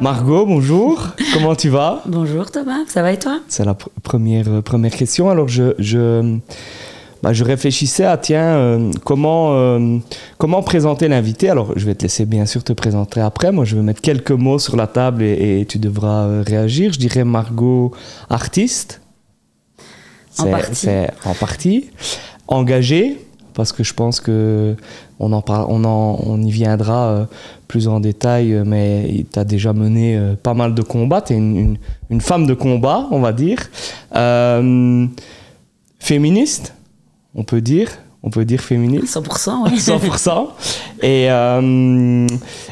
[0.00, 1.08] Margot, bonjour.
[1.32, 2.02] Comment tu vas?
[2.06, 3.40] Bonjour Thomas, ça va et toi?
[3.48, 5.30] C'est la première, euh, première question.
[5.30, 6.38] Alors, je, je,
[7.22, 9.98] bah, je réfléchissais à, tiens, euh, comment, euh,
[10.36, 11.48] comment présenter l'invité.
[11.48, 13.52] Alors, je vais te laisser bien sûr te présenter après.
[13.52, 16.92] Moi, je vais mettre quelques mots sur la table et, tu devras réagir.
[16.92, 17.92] Je dirais Margot,
[18.28, 19.00] artiste.
[20.38, 20.88] En partie.
[21.24, 21.90] en partie.
[22.48, 23.24] Engagée,
[23.54, 24.76] parce que je pense que
[25.18, 27.24] on y viendra euh,
[27.68, 31.34] plus en détail, euh, mais tu as déjà mené euh, pas mal de combats, tu
[31.34, 31.78] es une,
[32.20, 33.58] femme de combat, on va dire.
[35.98, 36.74] féministe,
[37.34, 37.90] on peut dire
[38.24, 39.78] on peut dire féministe 100%, oui.
[39.78, 40.48] 100%.
[41.02, 42.26] Et, euh,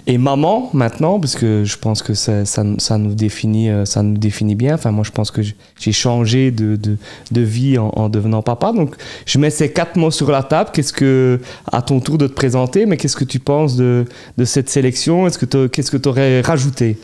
[0.06, 4.02] et maman, maintenant, parce que je pense que ça, ça, ça, nous, définit, euh, ça
[4.02, 4.74] nous définit bien.
[4.74, 6.96] Enfin, moi, je pense que j'ai changé de, de,
[7.30, 8.72] de vie en, en, devenant papa.
[8.72, 8.96] Donc,
[9.26, 10.70] je mets ces quatre mots sur la table.
[10.72, 11.38] Qu'est-ce que,
[11.70, 14.06] à ton tour de te présenter, mais qu'est-ce que tu penses de,
[14.38, 15.26] de cette sélection?
[15.26, 16.98] Est-ce que Qu'est-ce que tu aurais rajouté?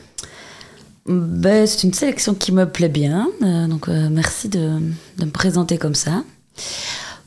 [1.06, 3.28] Ben, C'est une sélection qui me plaît bien.
[3.42, 4.78] Euh, donc, merci de,
[5.18, 6.22] de me présenter comme ça.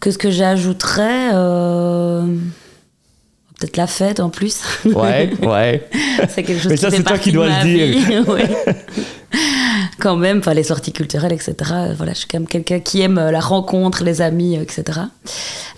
[0.02, 2.26] Qu'est-ce que j'ajouterais euh,
[3.60, 4.62] Peut-être la fête en plus.
[4.84, 5.88] Ouais, ouais.
[6.30, 8.26] c'est quelque chose Mais ça, c'est toi qui dois le dire.
[10.00, 11.54] quand même, enfin, les sorties culturelles, etc.
[11.96, 15.02] Voilà, je suis quand même quelqu'un qui aime la rencontre, les amis, etc.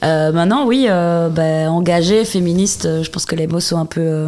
[0.06, 4.28] Euh, maintenant, oui, euh, ben, engagée, féministe, je pense que les mots sont un peu.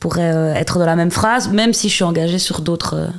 [0.00, 3.10] pourraient être dans la même phrase, même si je suis engagée sur d'autres.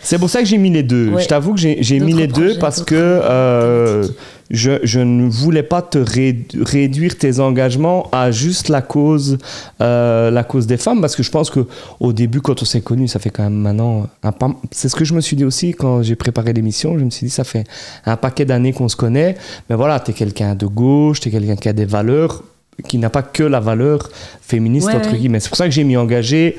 [0.00, 1.12] C'est pour ça que j'ai mis les deux.
[1.18, 4.08] Je t'avoue que j'ai mis les deux parce que
[4.52, 9.38] je, je, ne voulais pas te réduire tes engagements à juste la cause,
[9.80, 11.66] euh, la cause des femmes, parce que je pense que
[12.00, 14.32] au début, quand on s'est connus, ça fait quand même maintenant un
[14.70, 16.98] C'est ce que je me suis dit aussi quand j'ai préparé l'émission.
[16.98, 17.64] Je me suis dit, ça fait
[18.04, 19.36] un paquet d'années qu'on se connaît,
[19.70, 22.44] mais voilà, tu es quelqu'un de gauche, tu es quelqu'un qui a des valeurs,
[22.86, 24.10] qui n'a pas que la valeur
[24.42, 25.40] féministe, entre guillemets.
[25.40, 26.58] C'est pour ça que j'ai mis engagé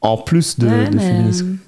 [0.00, 1.58] en plus de, de féminisme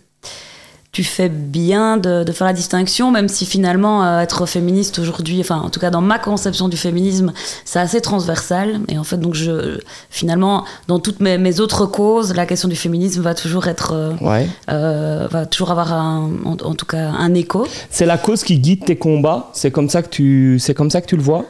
[0.97, 5.61] tu fais bien de, faire la distinction, même si finalement euh, être féministe aujourd'hui, enfin
[5.61, 7.35] en tout cas dans ma conception du féminisme,
[7.67, 8.81] c'est assez transversal.
[8.89, 13.21] Et en fait, donc je, finalement, dans toutes mes, autres causes, la question du féminisme
[13.21, 17.67] va toujours être, euh, euh, va toujours avoir un, en, tout cas un écho.
[17.91, 19.51] C'est la cause qui guide tes combats.
[19.53, 21.45] C'est comme ça que tu, c'est comme ça que tu le vois?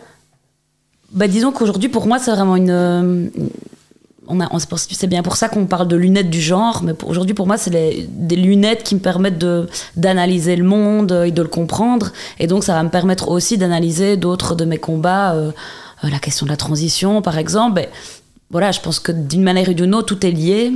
[1.12, 3.30] Bah, disons qu'aujourd'hui, pour moi, c'est vraiment une,
[4.28, 7.56] on c'est bien pour ça qu'on parle de lunettes du genre, mais aujourd'hui pour moi
[7.56, 12.46] c'est des lunettes qui me permettent de d'analyser le monde et de le comprendre, et
[12.46, 15.50] donc ça va me permettre aussi d'analyser d'autres de mes combats, euh,
[16.04, 17.88] euh, la question de la transition par exemple.
[18.50, 20.72] voilà, je pense que d'une manière ou d'une autre tout est lié.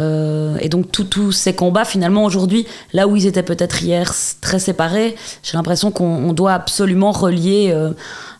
[0.00, 4.58] Euh, et donc tous ces combats, finalement, aujourd'hui, là où ils étaient peut-être hier très
[4.58, 5.14] séparés,
[5.44, 7.72] j'ai l'impression qu'on doit absolument relier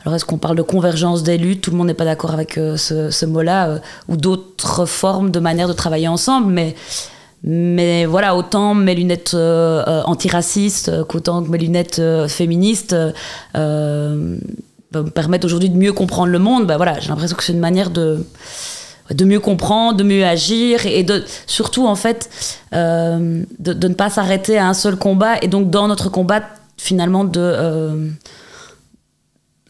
[0.04, 1.62] alors est-ce qu'on parle de convergence des luttes?
[1.62, 3.78] Tout le monde n'est pas d'accord avec euh, ce, mot-là, euh,
[4.08, 6.52] ou d'autres formes de manière de travailler ensemble,
[7.46, 12.96] mais, voilà, autant mes lunettes euh, antiracistes qu'autant mes lunettes féministes
[13.54, 14.38] me
[15.12, 16.66] permettent aujourd'hui de mieux comprendre le monde.
[16.66, 18.24] Bah, voilà, j'ai l'impression que c'est une manière de
[19.24, 22.30] mieux comprendre, de mieux agir et de surtout en fait
[22.72, 26.42] de, ne pas s'arrêter à un seul combat et donc dans notre combat
[26.78, 28.10] finalement de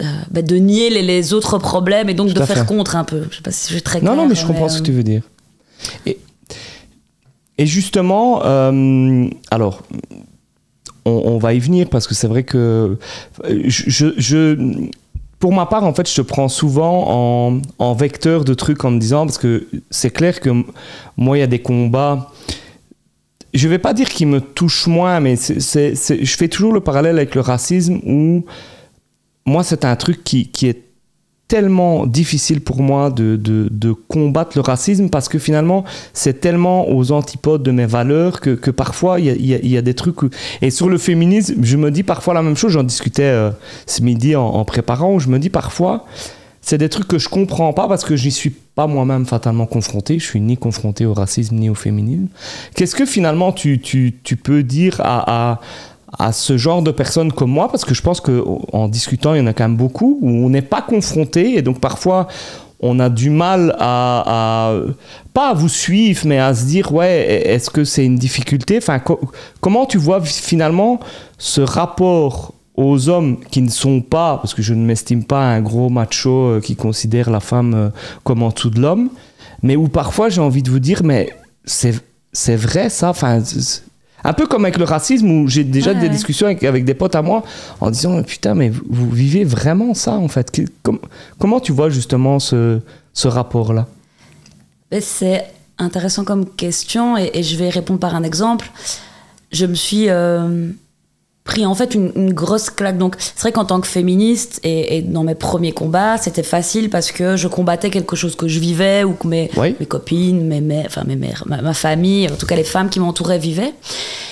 [0.02, 3.24] euh, bah, de nier les, autres problèmes et donc de faire contre un peu.
[3.30, 4.92] Je sais pas si je suis très Non, non, mais je comprends ce que tu
[4.92, 5.22] veux dire.
[6.06, 6.18] Et,
[7.58, 9.82] et justement, euh, alors,
[11.04, 12.98] on, va y venir parce que c'est vrai que
[13.66, 14.80] je, je,
[15.38, 18.90] pour ma part, en fait, je te prends souvent en, en vecteur de trucs en
[18.90, 20.50] me disant, parce que c'est clair que
[21.16, 22.30] moi, il y a des combats
[23.54, 27.16] je vais pas dire qu'ils me touchent moins, mais c'est, je fais toujours le parallèle
[27.16, 28.44] avec le racisme où
[29.46, 30.82] moi, c'est un truc qui, qui, est
[31.46, 35.84] tellement difficile pour moi de, de, combattre le racisme parce que finalement,
[36.14, 39.82] c'est tellement aux antipodes de mes valeurs que, que parfois, il y a, y a,
[39.82, 40.16] des trucs...
[40.62, 42.72] Et sur le féminisme, je me dis parfois la même chose.
[42.72, 43.50] J'en discutais euh,
[43.86, 46.06] ce midi en, en, préparant, où je me dis parfois,
[46.62, 49.66] c'est des trucs que je comprends pas parce que je n'y suis pas moi-même fatalement
[49.66, 50.18] confronté.
[50.18, 52.28] Je suis ni confronté au racisme ni au féminisme.
[52.74, 55.60] Qu'est-ce que finalement tu, tu, tu peux dire à, à
[56.18, 59.38] à ce genre de personnes comme moi parce que je pense que en discutant il
[59.38, 62.28] y en a quand même beaucoup où on n'est pas confronté et donc parfois
[62.80, 64.72] on a du mal à,
[65.32, 68.78] pas à vous suivre mais à se dire ouais est-ce que c'est une difficulté?
[68.78, 69.00] Enfin
[69.60, 71.00] comment tu vois finalement
[71.38, 75.60] ce rapport aux hommes qui ne sont pas parce que je ne m'estime pas un
[75.60, 77.88] gros macho euh, qui considère la femme euh,
[78.24, 79.10] comme en dessous de l'homme
[79.62, 81.30] mais où parfois j'ai envie de vous dire mais
[81.64, 81.94] c'est
[82.32, 83.10] c'est vrai ça?
[83.10, 83.40] Enfin
[84.24, 87.22] un peu comme avec le racisme où j'ai déjà des discussions avec, des potes à
[87.22, 87.44] moi
[87.80, 90.62] en disant putain mais vous, vivez vraiment ça en fait.
[91.38, 92.80] comment tu vois justement ce,
[93.12, 93.86] ce rapport-là?
[94.90, 95.44] Ben, C'est
[95.78, 98.70] intéressant comme question et, je vais répondre par un exemple.
[99.52, 100.68] Je me suis euh,
[101.44, 102.96] pris en fait une, grosse claque.
[102.96, 107.12] Donc c'est vrai qu'en tant que féministe et, dans mes premiers combats, c'était facile parce
[107.12, 110.86] que je combattais quelque chose que je vivais ou que mes, mes copines, mes mères,
[110.86, 113.74] enfin mes mères, ma, famille, en tout cas les femmes qui m'entouraient vivaient.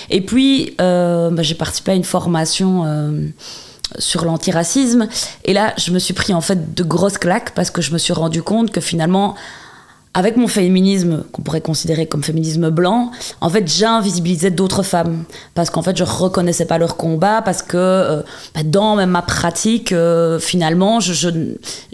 [0.08, 2.84] Et puis euh, bah, j'ai participé à une formation.
[2.86, 3.28] Euh,
[3.98, 5.06] sur l'antiracisme
[5.44, 7.98] et là je me suis pris en fait de grosses claques parce que je me
[7.98, 9.34] suis rendu compte que finalement
[10.14, 13.10] avec mon féminisme, qu'on pourrait considérer comme féminisme blanc,
[13.40, 15.24] en fait, j'invisibilisais d'autres femmes.
[15.54, 18.22] Parce qu'en fait, je reconnaissais pas leur combat, parce que euh,
[18.54, 21.14] bah, dans ma pratique, euh, finalement, je,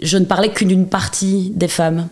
[0.01, 2.09] je, ne parlais qu'une partie des femmes.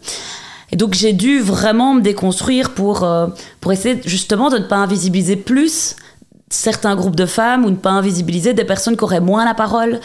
[0.71, 3.27] Et donc, j'ai dû vraiment me déconstruire pour, euh,
[3.59, 5.97] pour essayer justement de ne pas invisibiliser plus
[6.49, 9.99] certains groupes de femmes ou ne pas invisibiliser des personnes qui auraient moins la parole.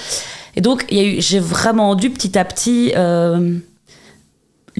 [0.56, 2.92] Et donc, j'ai vraiment dû petit à petit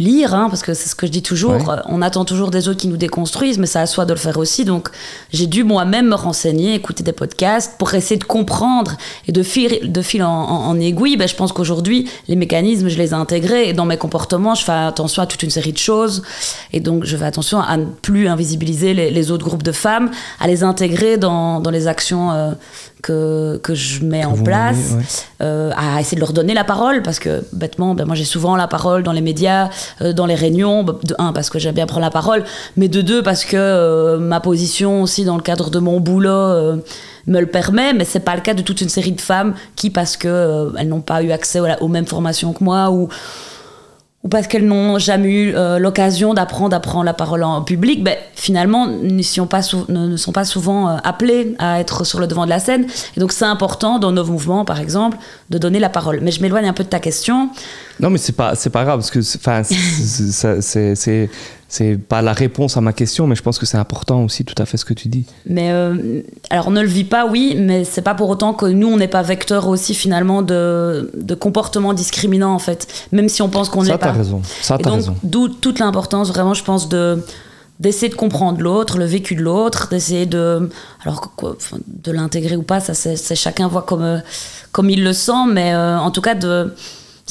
[0.03, 2.69] lire, hein, parce que c'est ce que je dis toujours, euh, on attend toujours des
[2.69, 4.65] autres qui nous déconstruisent, mais ça à soi de le faire aussi.
[4.65, 4.89] Donc
[5.33, 8.97] j'ai dû moi-même me renseigner, écouter des podcasts pour essayer de comprendre
[9.29, 11.17] et de fil, de fil en, aiguille.
[11.17, 14.65] Ben, je pense qu'aujourd'hui, les mécanismes, je les ai intégrés et dans mes comportements, je
[14.65, 16.23] fais attention à toute une série de choses.
[16.73, 20.11] Et donc je fais attention à ne plus invisibiliser les, autres groupes de femmes,
[20.41, 22.53] à les intégrer dans, dans les actions euh,
[23.03, 24.95] que, que je mets en place,
[25.41, 28.55] euh, à essayer de leur donner la parole, parce que bêtement, ben, moi j'ai souvent
[28.57, 29.69] la parole dans les médias,
[30.01, 32.45] euh, dans les réunions, de un, parce que j'aime bien prendre la parole,
[32.77, 36.33] mais de deux, parce que euh, ma position aussi dans le cadre de mon boulot
[37.27, 39.91] me le permet, mais c'est pas le cas de toute une série de femmes qui,
[39.91, 43.09] parce qu'elles elles n'ont pas eu accès aux mêmes formations que moi, ou
[44.25, 48.05] ou parce qu'elles n'ont jamais eu euh, l'occasion d'apprendre à prendre la parole en public,
[48.05, 52.29] ben, finalement, ne sont pas, ne sont pas souvent euh, appelées à être sur le
[52.29, 52.87] devant de la scène.
[53.17, 55.19] Et donc, c'est important dans nos mouvements, par exemple,
[55.51, 56.21] de donner la parole.
[56.23, 57.51] Mais je m'éloigne un peu de ta question.
[57.99, 59.43] Non, mais c'est pas, pas grave, parce que c'est
[61.73, 64.55] c'est pas la réponse à ma question, mais je pense que c'est important aussi, tout
[64.59, 65.25] à fait ce que tu dis.
[65.47, 66.21] Mais euh,
[66.51, 68.99] alors, on ne le vit pas, oui, mais c'est pas pour autant que nous, on
[68.99, 73.71] n'est pas vecteur aussi finalement de, de comportements discriminants en fait, même si on pense
[73.71, 74.09] qu'on ne l'est pas.
[74.09, 74.43] Ça, t'as raison.
[74.61, 75.17] Ça, t'as raison.
[75.23, 77.25] D'où toute l'importance, vraiment, je pense, de
[77.81, 80.71] d'essayer de comprendre l'autre, le vécu de l'autre, d'essayer de,
[81.05, 81.33] alors
[81.87, 84.23] de l'intégrer ou pas, ça c'est chacun voit comme
[84.73, 86.75] comme il le sent, mais euh, en tout cas de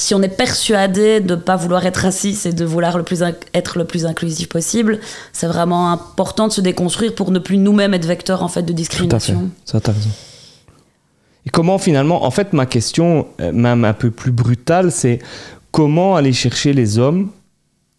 [0.02, 3.22] si on est persuadé de ne pas vouloir être raciste et de vouloir le plus
[3.54, 4.98] être le plus inclusif possible,
[5.32, 8.72] c'est vraiment important de se déconstruire pour ne plus nous-mêmes être vecteurs en fait de
[8.72, 9.34] discrimination.
[9.66, 9.86] Tout à fait.
[9.86, 10.10] Ça, raison.
[11.46, 15.20] Et comment finalement, en fait, ma question, euh, même un peu plus brutale, c'est
[15.70, 17.30] comment aller chercher les hommes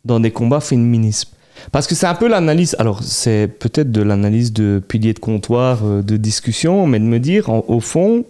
[0.04, 1.30] dans des combats féministes?
[1.72, 5.80] Parce que c'est un peu l'analyse, alors c'est peut-être de l'analyse de pilier de comptoir,
[5.86, 8.26] euh, de discussion, mais de me dire, au fond,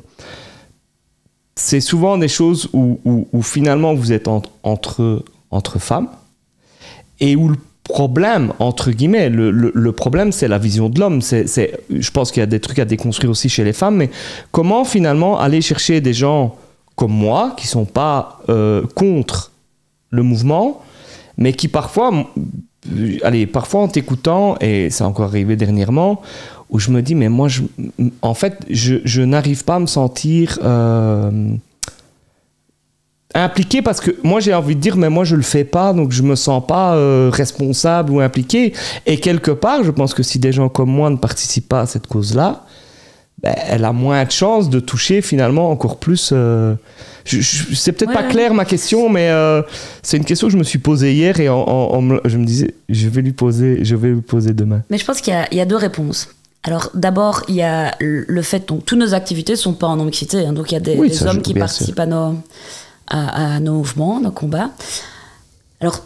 [1.55, 5.23] c'est souvent des choses où, finalement vous êtes entre,
[5.79, 6.09] femmes
[7.19, 11.21] et où le problème, entre guillemets, le, problème c'est la vision de l'homme.
[11.21, 11.45] C'est,
[11.89, 14.09] je pense qu'il y a des trucs à déconstruire aussi chez les femmes, mais
[14.51, 16.55] comment finalement aller chercher des gens
[16.95, 19.51] comme moi qui sont pas euh, contre
[20.09, 20.81] le mouvement,
[21.37, 22.11] mais qui parfois,
[23.23, 26.21] allez, parfois en t'écoutant, et a encore arrivé dernièrement,
[26.73, 27.61] où je me dis, mais moi, je,
[28.23, 31.29] en fait, je, je n'arrive pas à me sentir euh,
[33.35, 36.11] impliqué parce que moi, j'ai envie de dire, mais moi, je le fais pas, donc
[36.11, 38.73] je me sens pas euh, responsable ou impliqué.
[39.05, 41.85] Et quelque part, je pense que si des gens comme moi ne participent pas à
[41.85, 42.65] cette cause-là,
[43.43, 46.31] ben, elle a moins de chances de toucher finalement encore plus.
[46.33, 46.73] Euh,
[47.23, 47.39] je,
[47.75, 49.29] c'est peut-être pas clair ma question, mais
[50.01, 53.21] c'est une question que je me suis posée hier et je me disais, je vais
[53.21, 54.81] lui poser, je vais lui poser demain.
[54.89, 56.29] Mais je pense qu'il y, y a deux réponses.
[56.63, 59.97] Alors d'abord, il y a le fait que toutes nos activités ne sont pas en
[59.97, 60.45] non-mixité.
[60.45, 60.53] Hein.
[60.53, 62.35] donc il y a des, hommes qui participent à nos,
[63.07, 64.71] à, à, nos mouvements, nos combats.
[65.81, 65.99] Alors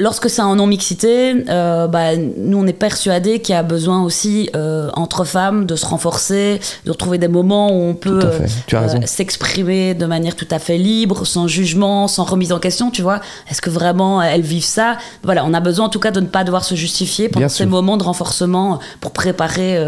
[0.00, 4.48] lorsque c'est en non-mixité, euh, bah, nous, on est persuadés qu'il y a besoin aussi,
[4.56, 9.94] euh, entre femmes, de se renforcer, de retrouver des moments où on peut euh, s'exprimer
[9.94, 13.20] de manière tout à fait libre, sans jugement, sans remise en question, tu vois.
[13.50, 14.96] Est-ce que vraiment elles vivent ça?
[15.22, 17.66] Voilà, on a besoin en tout cas de ne pas devoir se justifier pendant ces
[17.66, 19.78] moments de renforcement pour préparer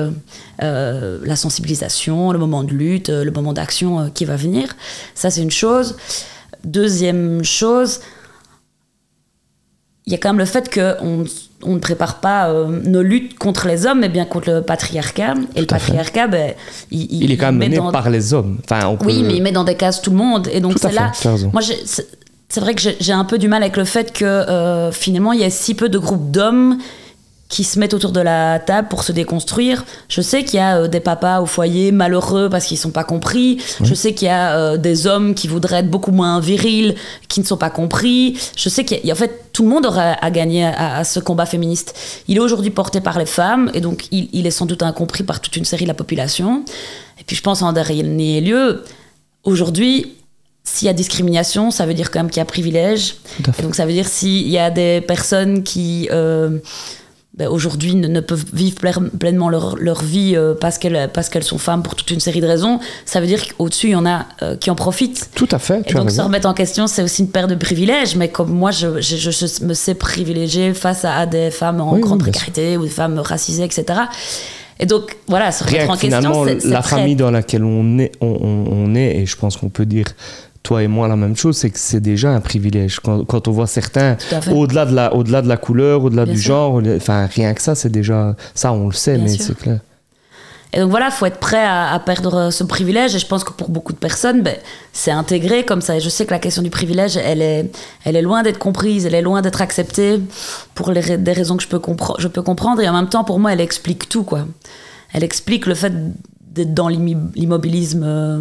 [0.59, 4.77] la sensibilisation, le moment de lutte, le moment d'action qui va venir.
[5.15, 5.97] Ça, c'est une chose.
[6.65, 8.01] Deuxième chose,
[10.07, 11.25] il y a quand même le fait qu'on
[11.65, 15.35] on ne prépare pas euh, nos luttes contre les hommes, mais bien contre le patriarcat.
[15.55, 16.55] Et le patriarcat, ben,
[16.91, 18.59] il, il, est quand même mené par les hommes.
[18.65, 20.49] Enfin, Oui, mais il met dans des cases tout le monde.
[20.53, 21.13] Et donc c'est là.
[21.53, 21.63] Moi,
[22.49, 25.41] c'est vrai que j'ai un peu du mal avec le fait que euh, finalement, il
[25.41, 26.79] y a si peu de groupes d'hommes
[27.53, 29.85] qui se mettent autour de la table pour se déconstruire.
[30.09, 32.91] Je sais qu'il y a euh, des papas au foyer malheureux parce qu'ils ne sont
[32.91, 33.59] pas compris.
[33.85, 36.95] Je sais qu'il y a euh, des hommes qui voudraient être beaucoup moins virils,
[37.29, 38.41] qui ne sont pas compris.
[38.57, 41.95] Je sais qu'en fait, tout le monde aurait à gagner à, ce combat féministe.
[42.27, 45.23] Il est aujourd'hui porté par les femmes et donc il, il, est sans doute incompris
[45.23, 46.65] par toute une série de la population.
[47.21, 48.83] Et puis je pense en dernier lieu,
[49.45, 50.15] aujourd'hui,
[50.65, 53.17] s'il y a discrimination, ça veut dire quand même qu'il y a privilège.
[53.63, 56.09] donc ça veut dire s'il y a des personnes qui...
[56.11, 56.59] Euh,
[57.35, 58.77] ben, aujourd'hui ne, peuvent vivre
[59.19, 62.43] pleinement leur, leur vie euh, parce qu'elles parce qu'elles sont femmes pour toute une série
[62.43, 65.31] de raisons, ça veut dire qu'au-dessus, il y en a euh, qui en profitent.
[65.35, 65.83] Tout à fait.
[65.91, 68.71] Et donc se remettre en question, c'est aussi une perte de privilèges, mais comme moi,
[68.71, 73.19] je, je, me sais privilégiée face à, des femmes en grande précarité ou des femmes
[73.19, 74.01] racisées, etc.
[74.79, 78.67] Et donc, voilà, se remettre en question, c'est la famille dans laquelle on est, on,
[78.71, 80.07] on est, et je pense qu'on peut dire
[80.63, 83.01] toi et moi la même chose, c'est que c'est déjà un privilège.
[83.01, 84.17] Quand, quand on voit certains,
[84.51, 87.75] au-delà de, la, au -delà de la couleur, au-delà du genre, enfin rien que ça,
[87.75, 88.37] c'est déjà.
[88.55, 89.81] Ça, on le sait, mais c'est clair.
[90.75, 93.15] Et donc voilà, il faut être prêt à, perdre ce privilège.
[93.15, 94.57] Et je pense que pour beaucoup de personnes, ben,
[94.93, 95.97] c'est intégré comme ça.
[95.97, 97.71] Et je sais que la question du privilège, elle est,
[98.05, 100.19] elle est loin d'être comprise, elle est loin d'être acceptée
[100.75, 101.81] pour les, des raisons que je peux,
[102.19, 102.81] je peux comprendre.
[102.81, 104.25] Et en même temps, pour moi, elle explique tout.
[104.25, 104.47] quoi.
[105.13, 105.93] Elle explique le fait
[106.41, 108.41] d'être dans l'immobilisme euh,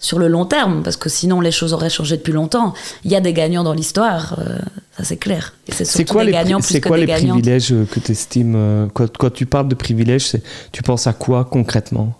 [0.00, 2.74] sur le long terme, parce que sinon les choses auraient changé depuis longtemps.
[3.04, 4.58] Il y a des gagnants dans l'histoire, euh,
[5.00, 5.54] ça c'est clair.
[5.70, 9.46] c'est quoi les, gagnants C'est quoi les privilèges euh, que tu estimes euh, quand, tu
[9.46, 10.36] parles de privilèges,
[10.72, 12.12] tu penses à quoi concrètement?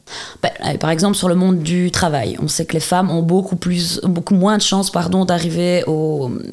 [0.43, 3.57] Ben, Par exemple, sur le monde du travail, on sait que les femmes ont beaucoup,
[3.57, 5.85] plus, beaucoup moins de chances pardon, d'arriver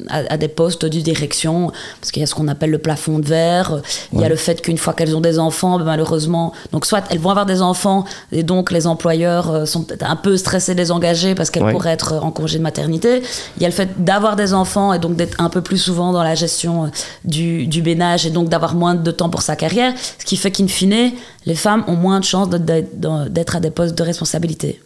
[0.08, 3.18] à, à, des postes de direction, parce qu'il y a ce qu'on appelle le plafond
[3.18, 3.80] de verre.
[4.12, 7.04] Il y a le fait qu'une fois qu'elles ont des enfants, ben, malheureusement, donc soit
[7.10, 11.34] elles vont avoir des enfants, et donc les employeurs sont peut-être un peu stressés, désengagés
[11.34, 13.22] parce qu'elle pourrait être en congé de maternité.
[13.56, 16.12] Il y a le fait d'avoir des enfants et donc d'être un peu plus souvent
[16.12, 16.88] dans la gestion euh,
[17.24, 20.50] du, du bénage et donc d'avoir moins de temps pour sa carrière, ce qui fait
[20.50, 21.12] qu'in fine,
[21.46, 24.80] les femmes ont moins de chances d'être à des postes de responsabilité.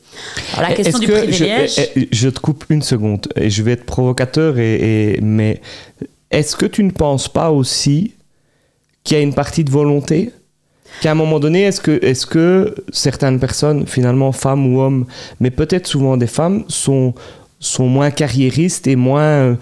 [0.56, 1.74] Alors, la question du privilège.
[1.96, 5.60] Je, je, te coupe une seconde et je vais être provocateur, et, et mais
[6.30, 8.14] est-ce que tu ne penses pas aussi
[9.04, 10.32] qu'il y a une partie de volonté?
[11.00, 15.06] Qu'à un moment donné, est-ce que, est que certaines personnes, finalement femmes ou hommes,
[15.40, 17.14] mais peut-être souvent des femmes, sont,
[17.62, 19.56] sont moins carriéristes et moins,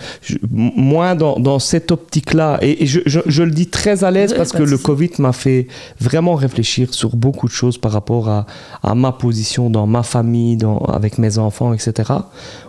[0.50, 2.58] moins dans, dans cette optique-là.
[2.62, 5.68] Et, je, je, le dis très à l'aise parce que le Covid m'a fait
[6.00, 8.46] vraiment réfléchir sur beaucoup de choses par rapport à,
[8.82, 12.10] à ma position dans ma famille, dans, avec mes enfants, etc.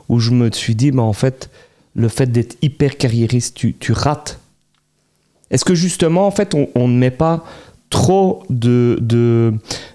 [0.10, 1.50] Où je me suis dit, mais en fait,
[1.96, 4.38] le fait d'être hyper carriériste, tu, tu rates.
[5.50, 7.46] Est-ce que justement, en fait, on, on ne met pas
[7.90, 9.54] trop de, de,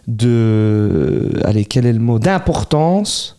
[0.09, 3.36] de allez, quel est le mot, d'importance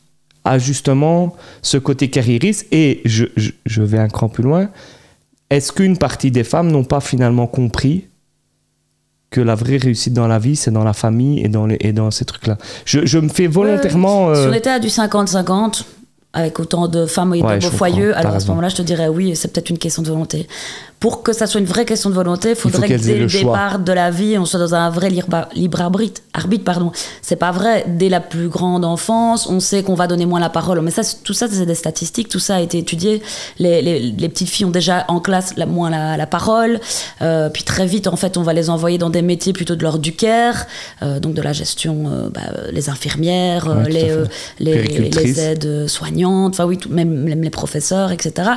[0.58, 2.68] justement ce côté carriériste.
[2.72, 4.70] Et je, je, vais un cran plus loin.
[5.50, 8.08] Est-ce qu'une partie des femmes n'ont pas finalement compris
[9.30, 11.92] que la vraie réussite dans la vie, c'est dans la famille et dans, les, et
[11.92, 12.58] dans ces trucs-là?
[12.86, 14.34] Je, je, me fais volontairement...
[14.34, 15.84] Si on était à du 50-50,
[16.34, 19.08] avec autant de femmes et de beaux foyers, alors à ce moment-là, je te dirais
[19.08, 20.48] oui, c'est peut-être une question de volonté
[21.00, 23.78] pour que ça soit une vraie question de volonté, il faudrait que dès le, départ
[23.78, 26.22] de la vie, on soit dans un vrai libre, libre arbitre.
[26.34, 26.92] arbitre pardon.
[27.22, 27.86] C'est pas vrai.
[27.88, 30.82] Dès la plus grande enfance, on sait qu'on va donner moins la parole.
[30.82, 32.30] Mais ça, tout ça, c'est des statistiques.
[32.30, 33.22] Tout ça a été étudié.
[33.60, 36.80] Les, les, les petites filles ont déjà en classe la, moins la, la parole.
[37.22, 39.84] Euh, puis très vite, en fait, on va les envoyer dans des métiers plutôt de
[39.84, 40.66] l'ordre du care,
[41.04, 42.42] euh, donc de la gestion, euh, bah,
[42.72, 44.12] les infirmières, les,
[44.60, 48.52] les, les, aides soignantes, enfin oui, tout, même, même, les professeurs, etc.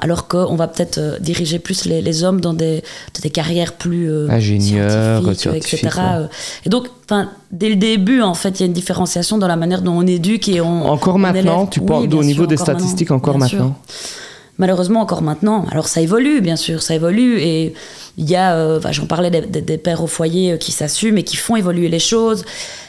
[0.00, 2.82] alors qu'on va peut-être euh, diriger plus les, hommes dans des,
[3.22, 5.88] des carrières plus euh, ingénieurs, etc.
[5.98, 6.26] Euh.
[6.66, 6.88] Et donc,
[7.50, 10.06] dès le début, en fait, il y a une différenciation dans la manière dont on
[10.06, 10.86] éduque et on.
[10.86, 13.76] Encore maintenant, tu parles au niveau des statistiques, encore maintenant.
[14.58, 15.66] Malheureusement, encore maintenant.
[15.72, 17.74] Alors, ça évolue, bien sûr, ça évolue et
[18.16, 21.36] il y a, euh, j'en parlais des, pères au foyer euh, qui s'assument et qui
[21.36, 22.44] font évoluer les choses.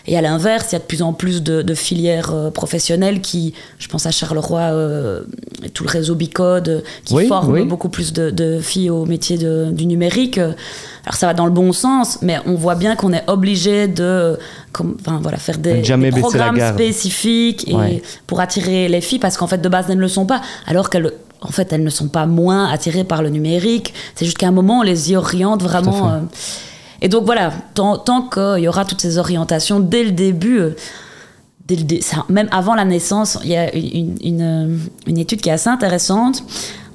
[0.05, 3.55] Et à l'inverse, il y a de plus en plus de, filières euh, professionnelles qui,
[3.79, 5.24] je pense à Charleroi,
[5.63, 10.38] et tout le réseau Bicode, qui forment beaucoup plus de, filles au métier du numérique.
[10.38, 14.38] Alors ça va dans le bon sens, mais on voit bien qu'on est obligé de
[14.74, 15.81] enfin, voilà, faire des,
[16.12, 20.07] programmes spécifiques et pour attirer les filles, parce qu'en fait, de base, elles ne le
[20.07, 20.41] sont pas.
[20.67, 21.12] Alors qu'elles
[21.45, 23.93] en fait, elles ne sont pas moins attirées par le numérique.
[24.15, 26.09] C'est juste qu'à un moment, on les y oriente vraiment.
[26.09, 26.19] Euh.
[27.01, 27.99] et donc voilà, tant,
[28.31, 30.75] qu'il y aura toutes ces orientations dès le début, euh,
[32.29, 36.43] même avant la naissance, il y a une, une, étude qui est assez intéressante.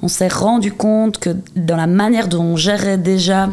[0.01, 3.49] on s'est rendu compte que dans la manière dont on gérait déjà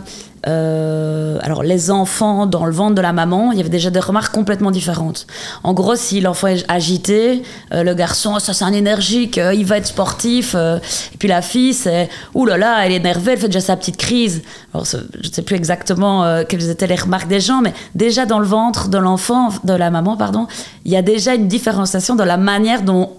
[0.46, 4.00] euh, alors les enfants dans le ventre de la maman, il y avait déjà des
[4.00, 5.26] remarques complètement différentes.
[5.64, 7.42] En gros, si l'enfant est agité,
[7.72, 10.54] euh, le garçon, ça c'est un énergique, euh, il va être sportif.
[10.54, 14.42] et puis la fille, c'est, là, elle est énervée, elle fait déjà sa petite crise.
[14.74, 18.46] Je ne sais plus exactement quelles étaient les remarques des gens, mais déjà dans le
[18.46, 20.46] ventre de l'enfant, de la maman, pardon,
[20.84, 23.12] il y a déjà une différenciation dans la manière dont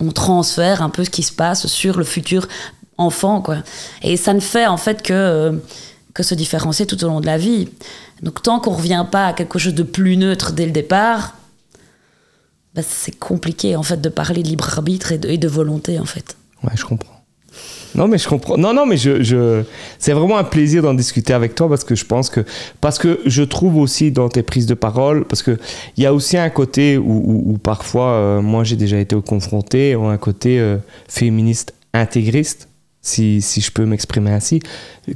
[0.00, 2.46] on transfère un peu ce qui se passe sur le futur
[2.98, 3.56] enfant, quoi.
[4.02, 5.60] Et ça ne fait en fait que
[6.14, 7.68] que se différencier tout au long de la vie.
[8.22, 11.34] Donc tant qu'on ne revient pas à quelque chose de plus neutre dès le départ,
[12.74, 16.36] bah, c'est compliqué en fait de parler de libre arbitre et de, volonté en fait.
[16.62, 17.18] Ouais, je comprends.
[17.94, 18.56] Non, mais je comprends.
[18.56, 19.62] Non, non, mais je, je...
[19.98, 22.40] c'est vraiment un plaisir d'en discuter avec toi parce que je pense que.
[22.80, 25.58] Parce que je trouve aussi dans tes prises de parole, parce qu'il
[25.98, 30.58] y a aussi un côté où, parfois, euh, moi j'ai déjà été confronté, un côté
[30.58, 30.78] euh,
[31.08, 32.68] féministe intégriste
[33.02, 34.60] si, si je peux m'exprimer ainsi,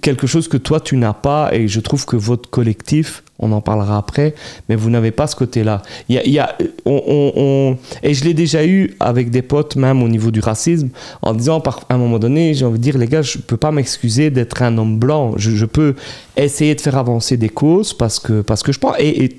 [0.02, 3.60] quelque chose que toi tu n'as pas et je trouve que votre collectif, on en
[3.60, 4.34] parlera après,
[4.68, 5.82] mais vous n'avez pas ce côté-là.
[6.08, 10.08] Il y a, on, on, et je l'ai déjà eu avec des potes, même au
[10.08, 10.88] niveau du racisme,
[11.22, 13.42] en disant par, à un moment donné, j'ai envie de dire, les gars, je ne
[13.42, 15.34] peux pas m'excuser d'être un homme blanc.
[15.36, 15.94] Je, peux
[16.36, 18.96] essayer de faire avancer des causes parce que, parce que je pense.
[18.98, 19.36] Et, et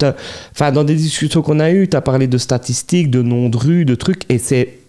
[0.72, 3.86] dans des discussions qu'on a eues, tu as parlé de statistiques, de noms de rues,
[3.86, 4.80] de trucs, et c'est.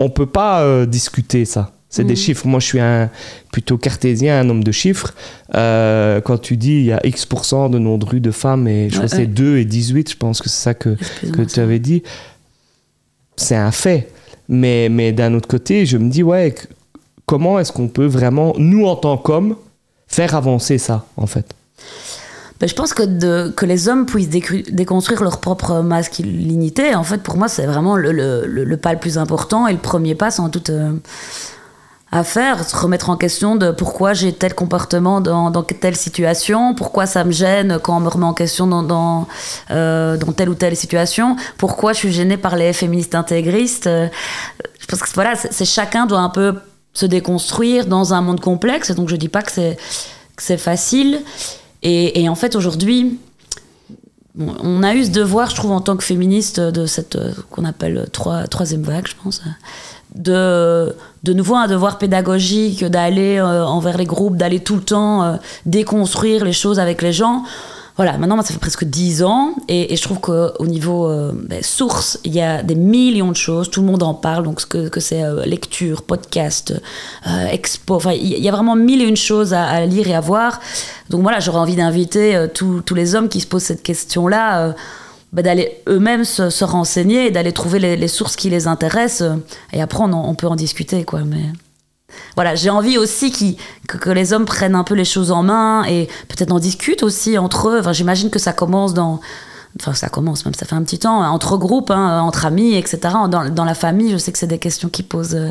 [0.00, 1.72] On peut pas euh, discuter ça.
[1.90, 2.16] C'est des mm.
[2.16, 2.46] chiffres.
[2.46, 3.10] Moi, je suis un,
[3.50, 5.14] plutôt cartésien, un homme de chiffres.
[5.54, 8.90] Euh, quand tu dis il y a X% de noms de rue de femmes, et
[8.90, 10.96] je crois que c'est 2 et 18, je pense que c'est ça que,
[11.32, 12.02] que tu avais dit.
[13.36, 14.08] C'est un fait.
[14.48, 16.54] Mais, mais d'un autre côté, je me dis, ouais,
[17.26, 19.56] comment est-ce qu'on peut vraiment, nous en tant qu'hommes,
[20.06, 21.54] faire avancer ça, en fait?
[22.60, 27.22] Ben, je pense que, de, que les hommes puissent déconstruire leur propre masculinité, en fait,
[27.22, 30.30] pour moi, c'est vraiment le, le, le, pas le plus important et le premier pas,
[30.30, 30.70] sans toute.
[30.70, 30.92] Euh,
[32.10, 37.06] à faire, se remettre en question de pourquoi j'ai tel comportement dans, telle situation, pourquoi
[37.06, 39.26] ça me gêne quand on me remet en question dans,
[39.70, 43.88] euh, telle ou telle situation, pourquoi je suis gênée par les féministes intégristes.
[43.88, 46.54] Je pense que voilà, c'est chacun doit un peu
[46.94, 49.52] se déconstruire dans un monde complexe, donc je dis pas que
[50.38, 51.20] c'est facile.
[51.82, 53.18] Et, en fait aujourd'hui,
[54.38, 57.64] on a eu ce devoir, je trouve, en tant que féministe, de cette euh, qu'on
[57.64, 59.42] appelle trois, troisième vague, je pense
[60.14, 65.22] de, de nouveau un devoir pédagogique, d'aller euh, envers les groupes, d'aller tout le temps
[65.22, 65.36] euh,
[65.66, 67.44] déconstruire les choses avec les gens.
[67.96, 72.20] Voilà, maintenant, ça fait presque dix ans, et, je trouve qu'au niveau euh, ben, source,
[72.22, 75.00] il y a des millions de choses, tout le monde en parle, donc que, que
[75.00, 76.80] c'est lecture, podcast,
[77.50, 80.60] expo, enfin, il y a vraiment mille et une choses à, lire et à voir.
[81.10, 84.76] Donc voilà, j'aurais envie d'inviter tous les hommes qui se posent cette question-là
[85.32, 89.38] bah, d'aller eux-mêmes se, renseigner et d'aller trouver les, sources qui les intéressent.
[89.72, 91.20] Et après, on, peut en discuter, quoi.
[91.20, 91.44] Mais
[92.34, 95.84] voilà, j'ai envie aussi que, que, les hommes prennent un peu les choses en main
[95.84, 97.80] et peut-être en discutent aussi entre eux.
[97.80, 99.20] Enfin, j'imagine que ça commence dans,
[99.80, 102.98] enfin ça commence même, ça fait un petit temps, entre groupes, hein, entre amis, etc.
[103.28, 105.50] Dans, dans, la famille, je sais que c'est des questions qui posent euh,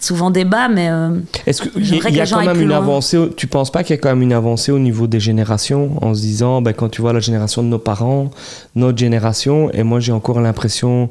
[0.00, 3.70] souvent débat, mais euh, est-ce qu'il y, y, a quand même une avancée Tu penses
[3.70, 6.62] pas qu'il y a quand même une avancée au niveau des générations en se disant,
[6.62, 8.30] ben, quand tu vois la génération de nos parents,
[8.74, 11.10] notre génération, et moi j'ai encore l'impression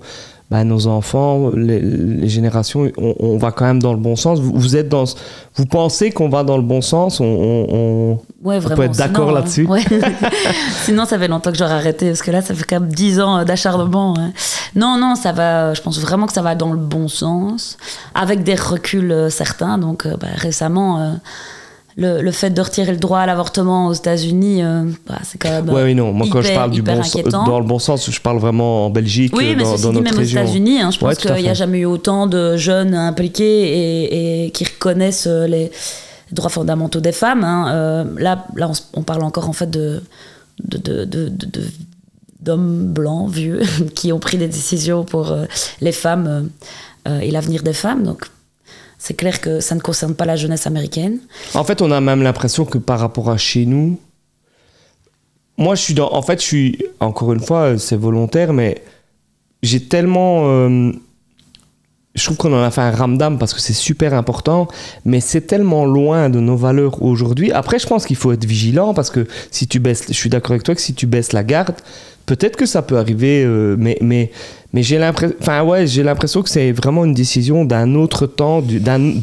[0.49, 4.39] bah, nos enfants, les, générations, on, va quand même dans le bon sens.
[4.39, 5.03] Vous, êtes dans,
[5.55, 7.19] vous pensez qu'on va dans le bon sens?
[7.19, 9.67] On, peut être d'accord là-dessus?
[10.83, 13.19] Sinon, ça fait longtemps que j'aurais arrêté parce que là, ça fait quand même 10
[13.19, 14.15] ans d'acharnement.
[14.73, 15.73] Non, non, ça va.
[15.73, 17.77] Je pense vraiment que ça va dans le bon sens,
[18.15, 19.77] avec des reculs euh, certains.
[19.77, 21.01] Donc, euh, bah, récemment.
[21.01, 21.11] Euh,
[21.97, 25.69] le, fait de retirer le droit à l'avortement aux États-unis, euh, bah, c'est quand même.
[25.69, 26.13] Oui, oui, non.
[26.13, 27.01] Moi, quand je parle du bon
[27.45, 30.19] dans le bon sens, je parle vraiment en Belgique, oui, mais dans, dans notre même
[30.19, 34.51] aux États-Unis, hein, je pense qu'il n'y a jamais eu autant de jeunes impliqués et,
[34.51, 35.71] qui reconnaissent euh, les
[36.31, 37.43] droits fondamentaux des femmes.
[37.43, 37.71] Hein.
[37.71, 40.03] Euh, là, là on, parle encore en fait de,
[40.63, 41.31] de, de,
[42.41, 43.61] d'hommes blancs, vieux,
[43.95, 45.35] qui ont pris des décisions pour
[45.81, 46.49] les femmes
[47.21, 48.03] et l'avenir des femmes.
[48.03, 48.27] Donc
[48.97, 51.19] c'est clair que ça ne concerne pas la jeunesse américaine.
[51.53, 53.99] En fait, on a même l'impression que par rapport à chez nous,
[55.57, 56.11] moi, je suis dans.
[56.13, 56.83] En fait, je suis.
[56.99, 58.83] Encore une fois, c'est volontaire, mais
[59.63, 60.43] j'ai tellement.
[60.45, 60.91] Euh,
[62.13, 64.67] je trouve qu'on en a fait un ramdam parce que c'est super important,
[65.05, 67.51] mais c'est tellement loin de nos valeurs aujourd'hui.
[67.51, 70.05] Après, je pense qu'il faut être vigilant parce que si tu baisses.
[70.07, 71.75] Je suis d'accord avec toi que si tu baisses la garde,
[72.27, 74.29] peut-être que ça peut arriver, euh, mais, mais,
[74.73, 78.61] mais j'ai l'impression, enfin ouais, j'ai l'impression que c'est vraiment une décision d'un autre temps,
[78.61, 79.13] du- d'un,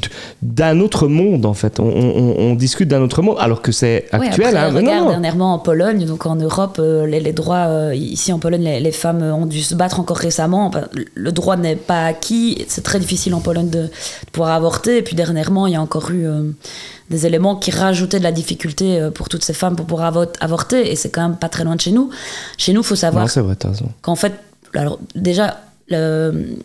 [0.43, 1.79] d'un autre monde en fait.
[1.79, 4.57] On, on- on discute d'un autre monde, alors que c'est actuel.
[4.57, 5.11] après, hein, mais regarde, non.
[5.11, 8.81] dernièrement en Pologne, donc en Europe, euh, les, les droits, euh, ici en Pologne, les,
[8.81, 10.67] les femmes ont dû se battre encore récemment.
[10.67, 13.91] Enfin, le droit n'est pas acquis, c'est très difficile en Pologne de, de
[14.33, 14.97] pouvoir avorter.
[14.97, 16.27] Et puis dernièrement, il y a encore eu
[17.11, 20.33] des éléments qui rajoutaient de la difficulté euh, pour toutes ces femmes pour pouvoir avo-
[20.41, 20.91] avorter.
[20.91, 22.11] Et c'est quand même pas très loin de chez nous.
[22.59, 23.89] Chez nous, il faut savoir Non, c'est vrai, t'as raison.
[24.03, 24.33] qu'en fait,
[24.75, 26.57] alors déjà, le,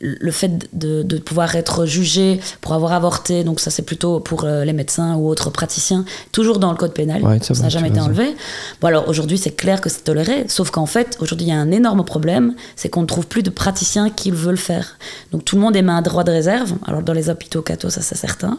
[0.00, 4.44] le fait de, de pouvoir être jugé pour avoir avorté, donc ça c'est plutôt pour
[4.44, 7.88] euh, les médecins ou autres praticiens, toujours dans le code pénal, Ouais, ça n'a jamais
[7.88, 8.36] été enlevé.
[8.80, 11.58] Bon alors aujourd'hui c'est clair que c'est toléré, sauf qu'en fait aujourd'hui il y a
[11.58, 14.98] un énorme problème, c'est qu'on ne trouve plus de praticiens qui le veulent faire.
[15.32, 18.02] Donc tout le monde émet un droit de réserve, alors dans les hôpitaux catho ça
[18.02, 18.58] c'est certain,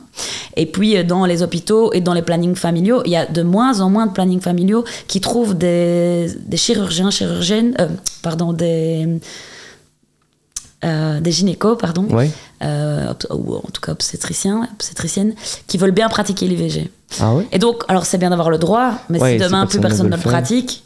[0.56, 3.44] et puis euh, dans les hôpitaux et dans les plannings familiaux, il y a de
[3.44, 7.88] moins en moins de plannings familiaux qui trouvent des, des chirurgiens, chirurgiennes, euh,
[8.24, 9.20] pardon, des,
[10.88, 12.30] euh, des gynécos, pardon, Ouais.
[12.64, 15.34] euh, ou en tout cas obstétriciens, obstétriciennes,
[15.68, 16.90] qui veulent bien pratiquer l'IVG.
[17.20, 17.48] Ah ouais.
[17.52, 20.16] Et donc, alors c'est bien d'avoir le droit, mais Ouais, si demain plus personne ne
[20.16, 20.84] le pratique,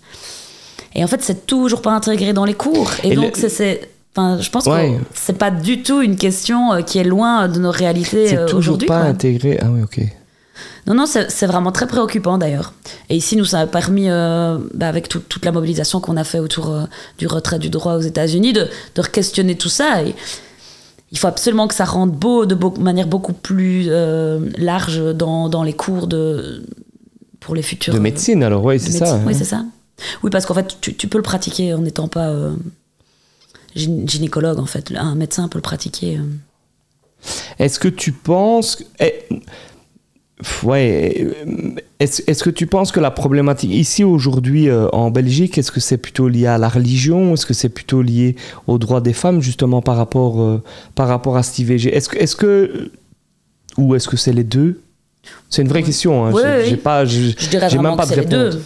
[0.95, 2.91] et en fait c'est toujours pas intégré dans les cours.
[3.03, 4.97] Et, Et donc le- c'est- c'est, enfin, je pense Ouais.
[4.99, 8.37] que c'est pas du tout une question euh, qui est loin de nos réalités C'est
[8.37, 8.87] euh, toujours aujourd'hui.
[8.87, 9.09] pas quoi.
[9.09, 9.57] intégré.
[9.61, 9.99] Ah oui, ok.
[10.87, 12.73] Non, non, c'est vraiment très préoccupant d'ailleurs.
[13.09, 16.23] Et ici, nous, ça a permis, euh, bah, avec tout- toute la mobilisation qu'on a
[16.23, 16.85] fait autour euh,
[17.17, 20.03] du retrait du droit aux États-Unis, de, de questionner tout ça.
[20.03, 20.15] Et
[21.11, 25.49] il faut absolument que ça rentre beau de beau- manière beaucoup plus euh, large dans,
[25.49, 26.65] dans les cours de,
[27.39, 27.93] pour les futurs.
[27.93, 29.17] De médecine, alors, ouais, c'est ça.
[29.25, 29.35] Oui, hein.
[29.37, 29.63] c'est ça.
[30.23, 32.33] Oui, parce qu'en fait, tu, tu peux le pratiquer en n'étant pas
[33.75, 34.91] gyné- gynécologue, en fait.
[34.95, 36.19] Un médecin peut le pratiquer.
[37.59, 38.77] Est-ce que tu penses.
[38.77, 39.23] que- eh,
[40.63, 41.27] Ouais.
[41.47, 45.79] euh, Est-ce que tu penses que la problématique ici aujourd'hui euh, en Belgique, est-ce que
[45.79, 48.35] c'est plutôt lié à la religion Est-ce que c'est plutôt lié
[48.67, 50.61] aux droits des femmes justement par rapport, euh,
[50.95, 52.91] par rapport à cet IVG Est-ce que, est que.
[53.77, 54.81] Ou est-ce que c'est les deux?
[55.49, 56.25] C'est une vraie question.
[56.25, 56.33] Hein.
[56.65, 56.77] J'ai- oui.
[56.77, 57.05] pas.
[57.05, 57.35] j'ai-
[57.77, 58.55] même pas que de c'est les réponse.
[58.55, 58.61] deux.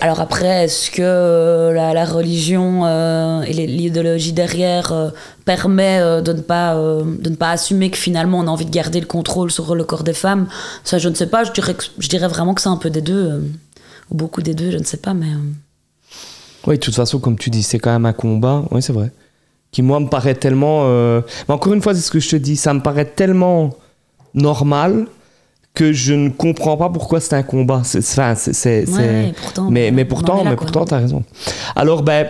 [0.00, 5.10] Alors après, est-ce que euh, la, religion euh, et l'idéologie derrière euh,
[5.44, 9.00] permet de, ne pas, de ne pas assumer que finalement on a envie de garder
[9.00, 10.48] le contrôle sur le corps des femmes?
[10.82, 11.44] Ça, je ne sais pas.
[11.44, 13.44] Je dirais, je dirais vraiment que c'est un peu des deux.
[14.10, 15.12] ou beaucoup des deux, je ne sais pas.
[15.12, 15.28] Mais,
[16.66, 18.64] Oui, de toute façon, comme tu dis, c'est quand même un combat.
[18.70, 19.12] Oui, c'est vrai.
[19.72, 20.88] Qui, moi, me paraît tellement.
[20.88, 22.56] Mais encore une fois, c'est ce que je te dis.
[22.56, 23.76] Ça me paraît tellement
[24.32, 25.06] normal
[25.76, 27.82] que je ne comprends pas pourquoi c'est un combat.
[27.84, 31.22] C'est, c'est, ouais, pourtant, Mais, mais pourtant, là, mais pourtant, t'as raison.
[31.76, 32.26] Alors, ben.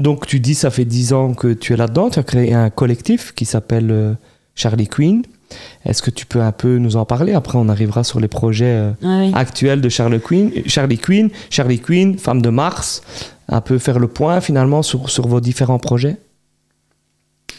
[0.00, 2.10] Donc, tu dis, ça fait 10 ans que tu es là-dedans.
[2.10, 4.12] Tu as créé un collectif qui s'appelle euh,
[4.56, 5.22] Charlie Queen.
[5.84, 7.32] Est-ce que tu peux un peu nous en parler?
[7.32, 9.32] Après, on arrivera sur les projets euh, Ouais, oui.
[9.36, 13.02] actuel de Charlie Queen, Charlie Queen, Charlie Queen, femme de Mars,
[13.48, 16.16] un peu faire le point finalement sur, sur vos différents projets.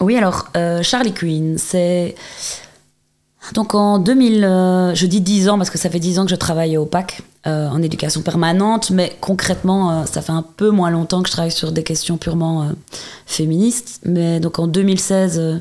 [0.01, 2.15] Oui, alors, euh, Charlie Queen, c'est.
[3.53, 6.31] Donc en 2000, euh, je dis 10 ans parce que ça fait 10 ans que
[6.31, 10.71] je travaille au PAC euh, en éducation permanente, mais concrètement, euh, ça fait un peu
[10.71, 12.71] moins longtemps que je travaille sur des questions purement
[13.27, 14.01] féministes.
[14.03, 15.59] Mais donc en 2016, euh,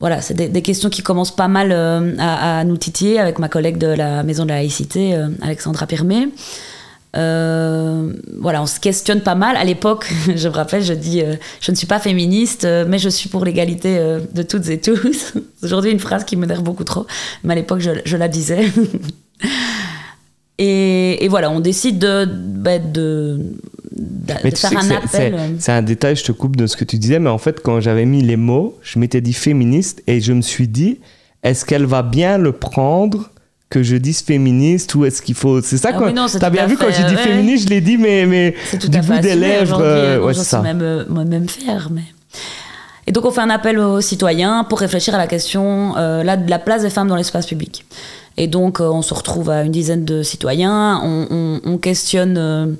[0.00, 3.86] voilà, c'est des, questions qui commencent pas mal à, nous titiller avec ma collègue de
[3.86, 6.28] la Maison de la laïcité, Alexandra Pirmé.
[7.16, 9.56] Euh, voilà, on se questionne pas mal.
[9.56, 12.98] À l'époque, je me rappelle, je dis, euh, je ne suis pas féministe, euh, mais
[12.98, 13.98] je suis pour l'égalité
[14.32, 15.34] de toutes et tous.
[15.62, 17.06] Aujourd'hui, une phrase qui m'énerve beaucoup trop,
[17.44, 18.70] mais à l'époque, je, je la disais.
[20.58, 23.40] et, et voilà, on décide de, bah, de,
[23.92, 25.34] de, Mais de tu faire sais un appel.
[25.58, 27.80] C'est un détail, je te coupe de ce que tu disais, mais en fait, quand
[27.80, 31.00] j'avais mis les mots, je m'étais dit féministe et je me suis dit,
[31.42, 33.30] est-ce qu'elle va bien le prendre
[33.70, 35.60] que je dise féministe ou est-ce qu'il faut.
[35.60, 36.08] C'est ça Ah quoi.
[36.10, 37.22] oui, T'as bien vu quand j'ai dit ouais.
[37.22, 39.62] féministe, je l'ai dit, mais, mais tout du bout des lèvres.
[39.62, 40.24] aujourd'hui, euh, hein.
[40.24, 40.62] ouais, ça.
[40.62, 41.88] même, euh, moi-même fière.
[41.92, 42.02] Mais...
[43.06, 46.36] Et donc, on fait un appel aux citoyens pour réfléchir à la question euh, là,
[46.36, 47.84] de la place des femmes dans l'espace public.
[48.36, 51.00] Et donc, euh, on se retrouve à une dizaine de citoyens.
[51.02, 52.76] On, on- on questionne.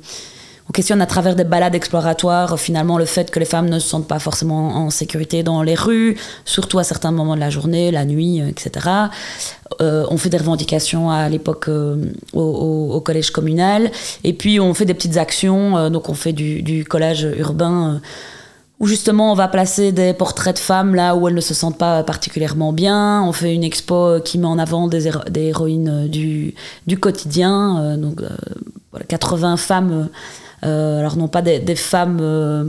[0.69, 3.89] On questionne à travers des balades exploratoires finalement le fait que les femmes ne se
[3.89, 7.91] sentent pas forcément en sécurité dans les rues, surtout à certains moments de la journée,
[7.91, 8.87] la nuit, euh, etc.
[9.81, 11.97] Euh, on fait des revendications à l'époque euh,
[12.35, 13.91] au, au- au collège communal.
[14.25, 15.77] Et puis on fait des petites actions.
[15.79, 17.99] euh, donc on fait du, du collage urbain euh,
[18.81, 21.79] où justement on va placer des portraits de femmes là où elles ne se sentent
[21.79, 23.23] pas particulièrement bien.
[23.25, 26.55] On fait une expo qui met en avant des, des héroïnes euh, du,
[26.87, 27.79] du quotidien.
[27.83, 28.29] euh, donc euh,
[28.91, 30.09] voilà, 80 femmes.
[30.63, 32.65] Alors non pas des, des femmes euh,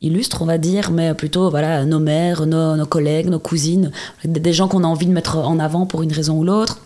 [0.00, 3.90] illustres, on va dire, mais plutôt voilà, nos mères, nos, nos collègues, nos cousines,
[4.24, 6.78] des, gens qu'on a envie de mettre en avant pour une raison ou l'autre.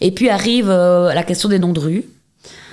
[0.00, 2.04] Et puis arrive euh, la question des noms de rue.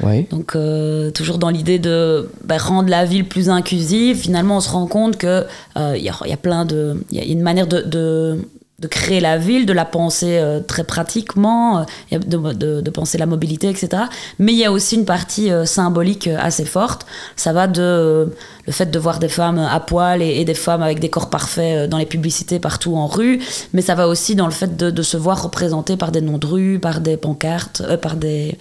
[0.02, 0.28] Ouais.
[0.32, 4.70] Donc, euh, toujours dans l'idée de bah, rendre la ville plus inclusive, finalement, on se
[4.70, 5.46] rend compte qu'il
[5.78, 7.04] il y, a, y a plein de.
[7.12, 8.40] Il y a une manière de, de,
[8.82, 13.70] de créer la ville, de la penser euh, très pratiquement, euh, de, penser la mobilité,
[13.70, 14.04] etc.
[14.40, 17.06] Mais il y a aussi une partie euh, symbolique assez forte.
[17.36, 18.34] Ça va de
[18.66, 21.90] le fait de voir des femmes à poil et, des femmes avec des corps parfaits
[21.90, 23.40] dans les publicités partout en rue,
[23.74, 26.48] mais ça va aussi dans le fait de, se voir représenté par des noms de
[26.48, 28.58] rue, par des pancartes, par des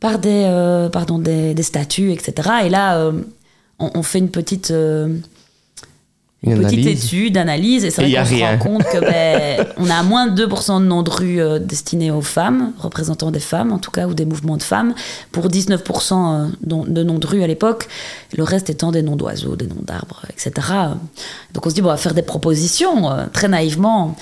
[0.00, 2.48] par des pardon des, statues, etc.
[2.64, 3.12] Et là,
[3.78, 4.72] on, fait une petite
[6.44, 10.02] une petite étude, analyse, et c'est vrai qu'on se rend compte que ben, on a
[10.02, 13.78] moins de 2% de noms de rue euh, destinés aux femmes, représentant des femmes en
[13.78, 14.94] tout cas, ou des mouvements de femmes,
[15.30, 17.86] pour 19% de noms de rue à l'époque,
[18.36, 20.66] le reste étant des noms d'oiseaux, des noms d'arbres, etc.
[21.54, 24.16] Donc on se dit, bon, on va faire des propositions, euh, très naïvement.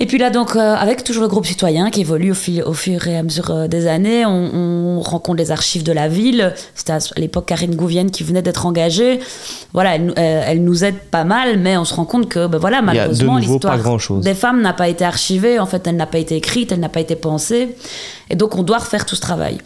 [0.00, 2.72] Et puis là, donc, euh, avec toujours le groupe citoyen qui évolue au, fil, au
[2.72, 6.52] fur et à mesure euh, des années, on, on, rencontre les archives de la ville.
[6.74, 9.20] C'était à l'époque Karine Gouvienne qui venait d'être engagée.
[9.72, 12.58] Voilà, elle, elle, elle, nous aide pas mal, mais on se rend compte que, ben
[12.58, 13.78] voilà, malheureusement, l'histoire
[14.20, 15.60] des femmes n'a pas été archivée.
[15.60, 17.76] En fait, elle n'a pas été écrite, elle n'a pas été pensée.
[18.30, 19.58] Et donc, on doit refaire tout ce travail.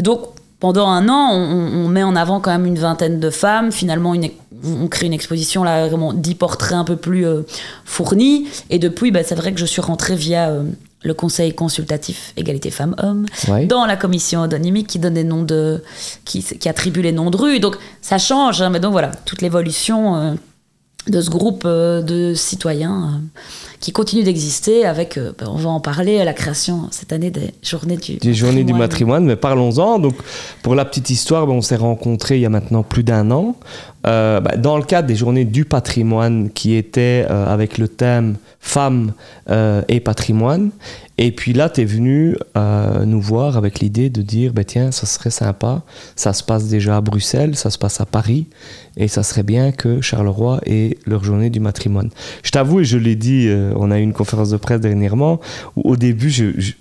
[0.00, 0.22] Et donc,
[0.58, 3.70] pendant un an, on, on, met en avant quand même une vingtaine de femmes.
[3.70, 4.30] Finalement, une,
[4.64, 7.42] on crée une exposition là, vraiment dix portraits un peu plus euh,
[7.84, 8.46] fournis.
[8.70, 10.62] Et depuis, bah, c'est vrai que je suis rentrée via euh,
[11.02, 13.66] le Conseil consultatif égalité femmes-hommes ouais.
[13.66, 15.82] dans la commission odonymique qui donne des noms de,
[16.24, 17.60] qui, qui attribue les noms de rues.
[17.60, 20.34] Donc ça change, hein, mais donc voilà, toute l'évolution euh,
[21.08, 23.20] de ce groupe de citoyens
[23.80, 27.96] qui continue d'exister avec, euh, on va en parler, la création cette année des journées
[27.96, 29.24] du des journées du matrimoine.
[29.24, 29.98] Mais parlons-en.
[29.98, 30.14] Donc,
[30.62, 33.56] pour la petite histoire, ben, on s'est rencontrés il y a maintenant plus d'un an
[34.06, 38.36] euh, ben, dans le cadre des journées du patrimoine qui étaient euh, avec le thème
[38.60, 39.12] femmes
[39.50, 40.70] euh, et patrimoine.
[41.20, 44.92] Et puis là, tu es venu euh, nous voir avec l'idée de dire, ben, tiens,
[44.92, 45.82] ça serait sympa,
[46.14, 48.46] ça se passe déjà à Bruxelles, ça se passe à Paris,
[48.96, 52.10] et ça serait bien que Charleroi ait leur journée du matrimoine.
[52.44, 55.40] Je t'avoue, et je l'ai dit, euh, on a eu une conférence de presse dernièrement,
[55.74, 56.72] où au début, je, je,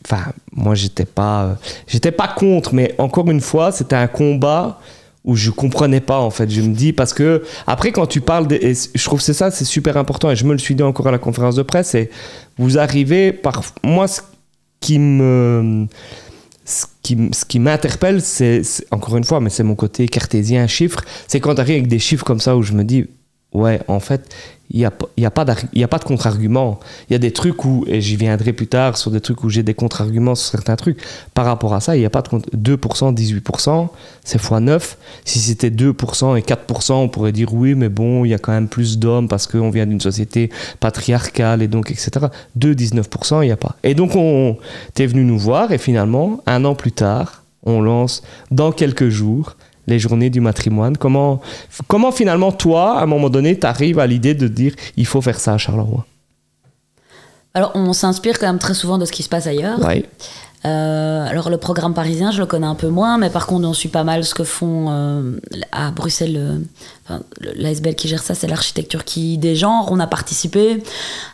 [0.54, 4.80] moi, j'étais pas, j'étais pas contre, mais encore une fois, c'était un combat
[5.24, 6.50] où je comprenais pas en fait.
[6.50, 9.66] Je me dis parce que après quand tu parles et je trouve c'est ça c'est
[9.66, 12.10] super important et je me le suis dit encore à la conférence de presse et
[12.58, 14.22] vous arrivez par moi ce
[14.80, 15.88] qui me
[16.66, 21.04] ce qui, ce qui m'interpelle c'est encore une fois mais c'est mon côté cartésien chiffre
[21.28, 23.08] c'est quand tu arrives avec des chiffres comme ça où je me dis
[23.54, 24.30] ouais en fait
[24.70, 26.80] il n'y a, y a, pas a pas de contre-argument.
[27.10, 29.50] Il y a des trucs où, et j'y viendrai plus tard sur des trucs où
[29.50, 31.02] j'ai des contre-arguments sur certains trucs,
[31.34, 33.88] par rapport à ça, il n'y a pas de contre 2%, 18%,
[34.26, 34.96] c'est x9.
[35.24, 38.52] Si c'était 2% et 4%, on pourrait dire oui, mais bon, il y a quand
[38.52, 42.28] même plus d'hommes parce qu'on vient d'une société patriarcale et donc, etc.
[42.56, 43.78] 2, 19%, il n'y a pas.
[43.84, 44.58] Et donc, on,
[44.94, 49.56] t'es venu nous voir et finalement, un an plus tard, on lance dans quelques jours
[49.88, 50.98] les journées du matrimoine.
[50.98, 51.42] Comment,
[51.88, 55.22] comment finalement, toi, à un moment donné, tu arrives à l'idée de dire il faut
[55.22, 56.06] faire ça à Charleroi?
[57.54, 59.80] Alors, on s'inspire quand même très souvent de ce qui se passe ailleurs.
[59.84, 60.06] Ouais.
[60.66, 63.74] Euh, alors le programme parisien, je le connais un peu moins, mais par contre on
[63.74, 65.40] suit pas mal ce que font euh,
[65.72, 66.38] à Bruxelles.
[67.12, 69.88] Euh, qui gère ça, c'est l'architecture qui des genres.
[69.92, 70.84] On a participé.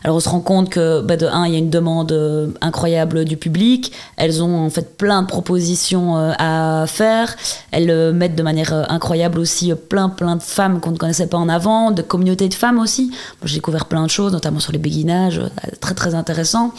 [0.04, 2.48] Alors on se rend compte que bah, de un, il y a une demande euh,
[2.60, 3.92] incroyable du public.
[4.16, 7.34] Elles ont en fait plein de propositions à faire.
[7.72, 11.48] Elles mettent de manière incroyable aussi plein plein de femmes qu'on ne connaissait pas en
[11.48, 13.10] avant, de communautés de femmes aussi.
[13.44, 15.40] J'ai découvert plein de choses, notamment sur les béguinages,
[15.80, 16.72] très très intéressant.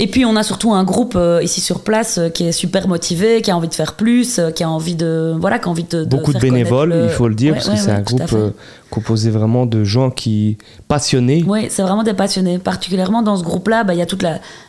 [0.00, 2.86] Et puis on a surtout un groupe euh, ici sur place euh, qui est super
[2.86, 5.70] motivé, qui a envie de faire plus, euh, qui a envie de voilà, qui a
[5.70, 7.04] envie de, de beaucoup de bénévoles, le...
[7.04, 8.54] il faut le dire, ouais, parce que ouais, c'est un groupe
[8.90, 10.56] composé vraiment de gens qui
[10.86, 11.44] passionnés.
[11.46, 12.58] Oui, c'est vraiment des passionnés.
[12.58, 14.18] Particulièrement dans ce groupe-là, bah, il y a tout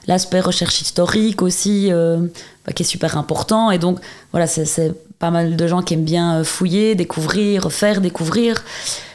[0.07, 3.69] l'aspect la, recherche historique aussi, bah, qui est super important.
[3.69, 3.99] Et donc
[4.31, 8.63] voilà, c'est pas mal de gens qui aiment bien fouiller, découvrir, faire découvrir.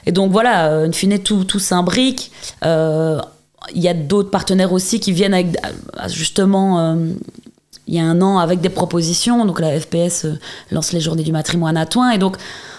[0.06, 2.30] Et donc voilà, une fine tout tout s'imbrique.
[2.64, 3.20] Euh,
[3.74, 5.56] il y a d'autres partenaires aussi qui viennent avec
[6.08, 6.96] justement euh,
[7.86, 9.44] il y a un an avec des propositions.
[9.44, 10.38] Donc la FPS euh,
[10.70, 12.10] lance les journées du matrimoine à Toin.
[12.10, 12.36] Et donc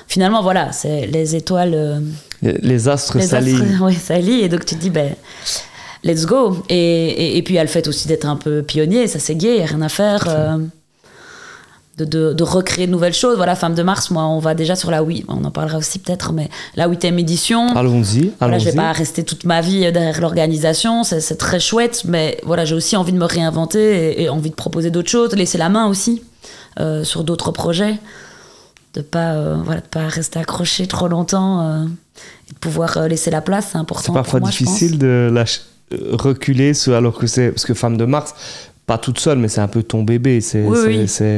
[0.08, 2.00] finalement voilà c'est les étoiles euh,
[2.41, 3.62] les, les, astres s'allient.
[3.82, 4.41] oui s'allient.
[4.41, 5.15] Et donc tu te dis ben
[6.04, 6.58] let's go.
[6.69, 9.08] Et, et, et, puis il y a le fait aussi d'être un peu pionnier.
[9.08, 10.58] Ça c'est gay il n'y a rien à faire euh,
[11.97, 13.38] de, de, de, recréer de nouvelles choses.
[13.38, 15.99] Voilà, Femme de Mars, moi, on va déjà sur la oui, on en parlera aussi
[15.99, 17.75] peut-être, mais la huitième édition.
[17.75, 18.19] Allons-y.
[18.19, 22.38] Allons voilà, je vais pas rester toute ma vie derrière l'organisation, c'est très chouette, mais
[22.43, 25.58] voilà, j'ai aussi envie de me réinventer et, et envie de proposer d'autres choses, laisser
[25.58, 26.21] la main aussi
[26.81, 27.97] euh, sur d'autres projets,
[28.95, 31.86] de pas euh, voilà, de pas rester accroché trop longtemps euh,
[32.49, 34.08] et de pouvoir laisser la place, c'est important.
[34.08, 35.62] C'est parfois moi, difficile de lâcher,
[36.12, 38.36] reculer, alors que c'est parce que Femme de Mars
[38.86, 40.41] pas toute seule, mais c'est un peu ton bébé.
[40.41, 41.38] C'est Oui, c'est-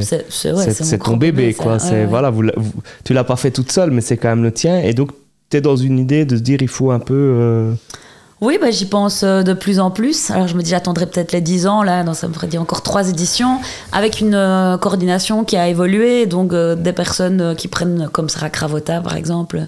[0.53, 0.97] oui.
[1.03, 1.63] ton bébé, ça.
[1.63, 1.77] quoi.
[1.77, 2.43] Ouais, voilà, vous,
[3.03, 4.79] tu l'as pas fait toute seule, mais c'est quand même le tien.
[4.79, 5.11] Et donc,
[5.49, 7.13] tu es dans une idée de se dire, il faut un peu.
[7.15, 7.73] euh,
[8.41, 10.29] Oui, bah, j'y pense euh, de plus en plus.
[10.29, 12.61] Alors je me dis, j'attendrai peut-être les 10 ans, là, donc ça me ferait dire
[12.61, 13.59] encore trois éditions,
[13.91, 18.51] avec une euh, coordination qui a évolué, donc euh, des personnes qui prennent, comme Sarah
[18.51, 19.65] Cravota par exemple,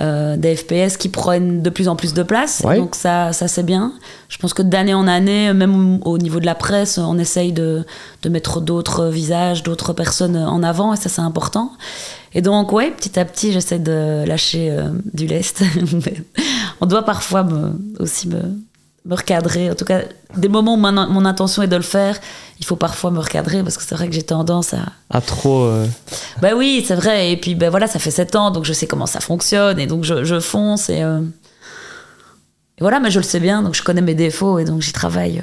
[0.00, 2.62] euh, des FPS qui prennent de plus en plus de place.
[2.64, 2.76] Ouais.
[2.78, 3.92] Donc ça, ça c'est bien.
[4.28, 7.84] Je pense que d'année en année, même au niveau de la presse, on essaye de,
[8.22, 11.72] de mettre d'autres visages, d'autres personnes en avant, et ça c'est important.
[12.34, 15.62] Et donc, ouais, petit à petit, j'essaie de lâcher euh, du lest.
[15.92, 16.14] Mais
[16.80, 18.40] on doit parfois me- aussi me,
[19.04, 19.70] me recadrer.
[19.70, 20.00] En tout cas,
[20.36, 22.16] des moments où mon, mon intention est de le faire,
[22.60, 24.84] il faut parfois me recadrer parce que c'est vrai que j'ai tendance à.
[25.10, 25.62] à trop.
[25.64, 25.86] euh,
[26.40, 27.32] Ben oui, c'est vrai.
[27.32, 29.78] Et puis, ben voilà, ça fait 7 ans, donc je sais comment ça fonctionne.
[29.80, 30.88] Et donc, je, je fonce.
[30.88, 31.20] Et, euh,
[32.78, 34.92] et voilà, mais je le sais bien, donc je connais mes défauts et donc j'y
[34.92, 35.42] travaille.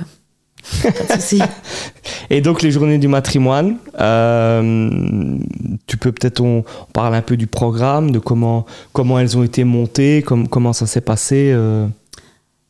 [0.84, 1.41] Pas de souci.
[2.30, 5.38] Et donc, les journées du matrimoine, euh,
[5.88, 9.41] tu peux peut-être, on, on parle un peu du programme, de comment, comment elles ont
[9.43, 11.52] été montées, com- comment ça s'est passé.
[11.54, 11.88] euh.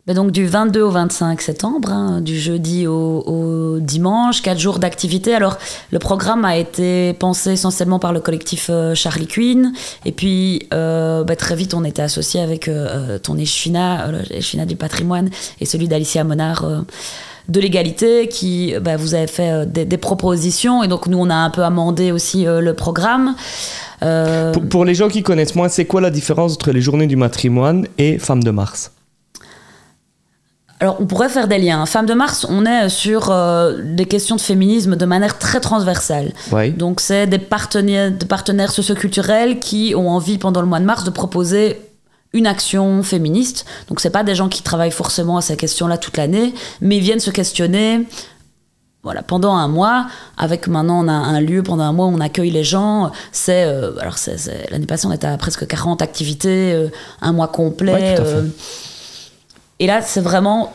[0.10, 5.36] Ben donc du 22 au 25 septembre, hein, du jeudi au, dimanche, quatre jours d'activité.
[5.36, 5.60] Alors
[5.92, 9.72] le programme a été pensé essentiellement par le collectif euh, Charlie Queen,
[10.06, 14.66] et puis euh, ben, très vite on était associé avec euh, euh, ton échevina, euh,
[14.66, 15.30] du patrimoine,
[15.62, 16.66] et celui d'Alicia Monard.
[17.48, 21.52] de l'égalité qui ben, vous avez fait des, propositions et donc nous on a un
[21.52, 23.36] peu amendé aussi le programme
[24.00, 27.16] Pour, pour les gens qui connaissent moins, c'est quoi la différence entre les journées du
[27.16, 28.92] matrimoine et Femmes de Mars?
[30.82, 31.86] Alors, on pourrait faire des liens.
[31.86, 36.32] Femme de Mars, on est sur euh, des questions de féminisme de manière très transversale.
[36.54, 36.72] Oui.
[36.72, 41.04] Donc, c'est des partenaires, des partenaires socioculturels qui ont envie, pendant le mois de mars,
[41.04, 41.82] de proposer
[42.32, 43.66] une action féministe.
[43.90, 47.04] Donc, c'est pas des gens qui travaillent forcément à ces questions-là toute l'année, mais ils
[47.04, 48.08] viennent se questionner.
[49.04, 52.52] Voilà, pendant un mois, avec maintenant on a un lieu, pendant un mois on accueille
[52.52, 53.14] les gens.
[53.32, 54.16] C'est, euh, alors
[54.72, 56.90] l'année passée on était à presque 40 activités, euh,
[57.22, 57.94] un mois complet.
[57.94, 58.44] Ouais, tout à fait.
[59.80, 60.74] Et là, c'est vraiment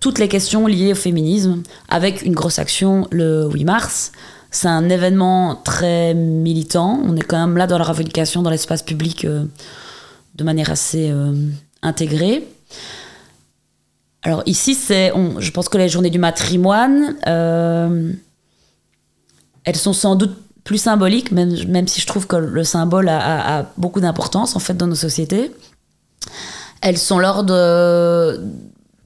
[0.00, 4.12] toutes les questions liées au féminisme, avec une grosse action le 8 mars.
[4.50, 7.00] C'est un événement très militant.
[7.04, 9.44] On est quand même là dans la revendication dans l'espace public euh,
[10.36, 11.34] de manière assez euh,
[11.82, 12.48] intégrée.
[14.22, 18.12] Alors ici, c'est, je pense que les journées du matrimoine, euh,
[19.64, 23.18] elles sont sans doute plus symboliques, même, même si je trouve que le symbole a,
[23.18, 25.52] a- a beaucoup d'importance en fait dans nos sociétés.
[26.80, 28.40] Elles sont lors de,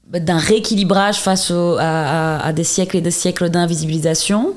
[0.07, 4.53] d'un rééquilibrage face à des siècles et des siècles d'invisibilisation.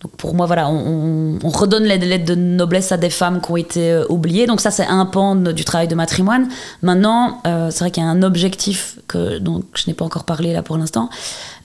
[0.00, 3.40] Donc pour moi, voilà, on, on- on redonne les lettres de noblesse à des femmes
[3.40, 4.46] qui ont été euh, oubliées.
[4.46, 6.48] Donc ça, c'est un pan du travail de matrimoine.
[6.82, 10.22] Maintenant, euh, c'est vrai qu'il y a un objectif que donc je n'ai pas encore
[10.24, 11.10] parlé là pour l'instant.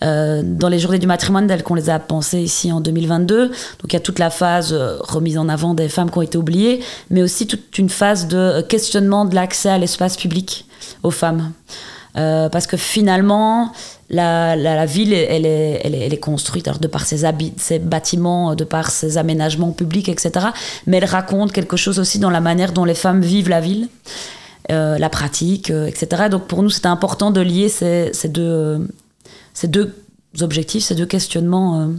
[0.04, 3.54] Euh, dans les journées du matrimoine, telles qu'on les a pensées ici en 2022, donc
[3.86, 6.82] il y a toute la phase remise en avant des femmes qui ont été oubliées,
[7.12, 10.66] mais aussi toute une phase de questionnement de l'accès à l'espace public
[11.04, 11.52] aux femmes.
[12.16, 13.72] Euh, parce que finalement,
[14.10, 17.26] la, la, ville, elle est, elle, est, construite de par ses,
[17.58, 20.48] ses bâtiments, de par ses aménagements publics, etc.
[20.86, 23.88] Mais elle raconte quelque chose aussi dans la manière dont les femmes vivent la ville,
[24.72, 26.30] euh, la pratique, euh, etc.
[26.30, 28.88] Donc pour nous, c'était important de lier ces, ces, deux,
[29.56, 29.96] ces deux
[30.40, 31.90] objectifs, ces deux questionnements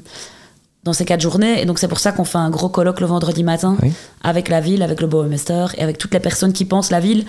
[0.85, 1.61] dans ces quatre journées.
[1.61, 3.93] Et donc c'est pour ça qu'on fait un gros colloque le vendredi matin Oui.
[4.23, 7.25] avec la ville, avec le bourgmestre et avec toutes les personnes qui pensent la ville.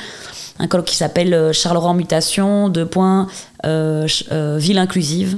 [0.60, 3.28] Un colloque qui s'appelle euh, Charleroi en mutation, deux points,
[3.66, 5.38] euh, euh, ville inclusive.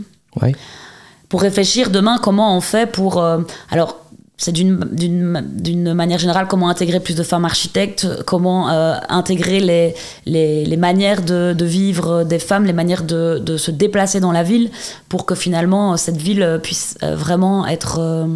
[1.30, 3.18] Pour réfléchir demain comment on fait pour...
[3.22, 3.40] euh,
[3.72, 3.98] alors,
[4.40, 9.96] c'est d'une manière générale comment intégrer plus de femmes architectes, comment euh, intégrer les,
[10.28, 14.32] les, les manières de, de vivre des femmes, les manières de, de se déplacer dans
[14.32, 14.70] la ville
[15.10, 18.28] pour que finalement euh, cette ville euh, puisse vraiment être euh,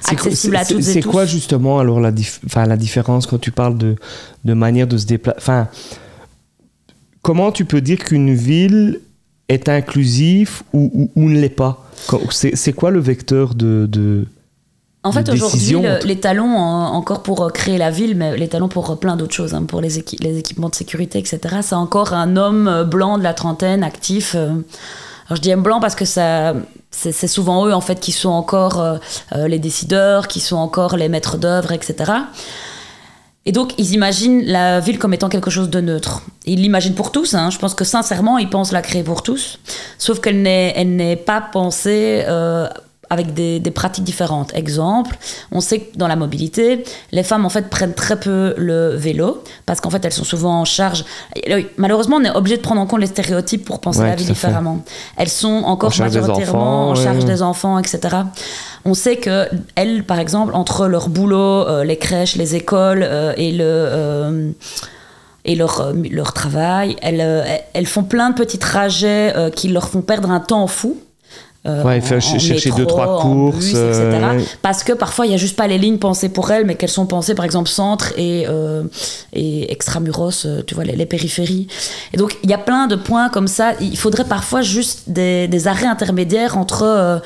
[0.00, 1.10] C'est accessible à c'est- toutes et C'est tous.
[1.10, 3.94] quoi justement alors la, dif- la différence quand tu parles de,
[4.44, 5.62] de manière de se déplacer
[7.22, 9.00] comment tu peux dire qu'une ville
[9.48, 11.88] est inclusive ou, ou, ou ne l'est pas?
[12.30, 13.88] C'est c'est quoi le vecteur de...
[15.06, 18.48] En fait, aujourd'hui, le- les talons, en- encore pour euh, créer la ville, mais les
[18.48, 21.38] talons pour euh, plein d'autres choses, hein, pour les, équi- les équipements de sécurité, etc.,
[21.62, 24.34] c'est encore un homme euh, blanc de la trentaine, actif.
[24.34, 24.48] euh.
[25.28, 26.54] Alors, je dis homme blanc parce que ça,
[26.92, 31.08] c'est souvent eux, en fait, qui sont encore euh, les décideurs, qui sont encore les
[31.08, 32.12] maîtres d'œuvre, etc.
[33.48, 36.22] Et donc, ils imaginent la ville comme étant quelque chose de neutre.
[36.46, 37.34] Ils l'imaginent pour tous.
[37.34, 37.50] hein.
[37.50, 39.60] Je pense que sincèrement, ils pensent la créer pour tous.
[39.98, 42.68] Sauf qu'elle n'est, elle n'est pas pensée euh,
[43.10, 44.54] avec des, des, pratiques différentes.
[44.54, 45.16] Exemple,
[45.52, 49.42] on sait que dans la mobilité, les femmes en fait prennent très peu le vélo
[49.64, 51.04] parce qu'en fait elles sont souvent en charge.
[51.76, 54.84] Malheureusement, on est obligé de prendre en compte les stéréotypes pour penser la vie différemment.
[55.16, 58.16] Elles sont encore majoritairement en charge des enfants, etc.
[58.84, 63.32] On sait que elles, par exemple, entre leur boulot, euh, les crèches, les écoles euh,
[63.36, 64.50] et le euh,
[65.44, 70.28] et leur, leur travail, elles, elles font plein de petits trajets qui leur font perdre
[70.28, 70.96] un temps fou
[71.66, 74.00] euh, ouais, faire chercher deux trois courses, etc.
[74.02, 76.76] Euh, Parce que parfois il y a juste pas les lignes pensées pour elles, mais
[76.76, 78.84] qu'elles sont pensées par exemple centre et euh,
[79.32, 81.66] et extramuros, tu vois les, périphéries.
[82.12, 83.72] Et donc il y a plein de points comme ça.
[83.80, 87.20] Il faudrait parfois juste des, des arrêts intermédiaires entre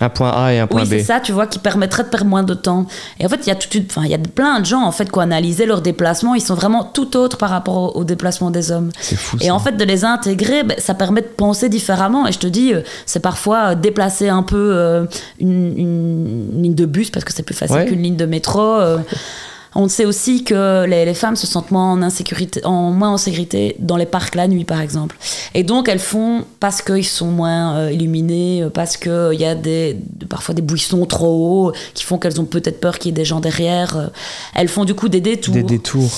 [0.00, 0.84] un point A et un point B.
[0.84, 2.86] Oui, c'est ça, tu vois, qui permettrait de perdre moins de temps.
[3.18, 4.92] Et en fait, il y a toute enfin, il y a plein de gens en
[4.92, 8.50] fait qui ont analysé leurs déplacements, ils sont vraiment tout autres par rapport au, déplacement
[8.50, 8.90] des hommes.
[9.00, 9.36] C'est fou.
[9.40, 12.26] Et en fait, de les intégrer, ben, ça permet de penser différemment.
[12.26, 15.04] Et je te dis, euh, c'est parfois euh, déplacer un peu euh,
[15.40, 18.78] une, ligne de bus parce que c'est plus facile qu'une ligne de métro.
[19.74, 23.76] On sait aussi que les, femmes se sentent moins en, insécurité, en, moins en sécurité
[23.78, 25.16] dans les parcs la nuit, par exemple.
[25.54, 29.54] Et donc, elles font, parce qu'ils sont moins euh, illuminés, euh, parce qu'il y a
[29.54, 29.98] des,
[30.28, 33.24] parfois des buissons trop hauts qui font qu'elles ont peut-être peur qu'il y ait des
[33.24, 34.06] gens derrière, euh,
[34.54, 35.54] elles font du coup des détours.
[35.54, 36.10] Des détours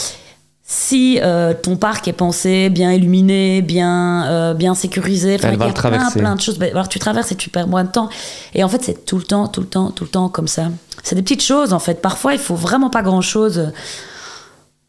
[0.73, 1.19] si
[1.65, 6.41] ton parc est pensé, bien illuminé, bien, bien sécurisé, il y a plein, plein de
[6.41, 6.61] choses.
[6.61, 8.09] Ben, alors tu traverses et tu perds moins de temps.
[8.55, 10.69] Et en fait, c'est tout le temps, tout le temps, tout le temps comme ça.
[11.03, 12.01] C'est des petites choses en fait.
[12.01, 13.71] Parfois, il faut vraiment pas grand chose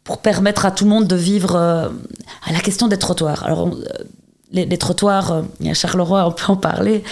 [0.03, 1.89] pour permettre à tout le monde de vivre euh,
[2.47, 3.45] à la question des trottoirs.
[3.45, 3.73] Alors, euh,
[4.51, 7.03] les, trottoirs, euh, il y a Charleroi, on peut en parler.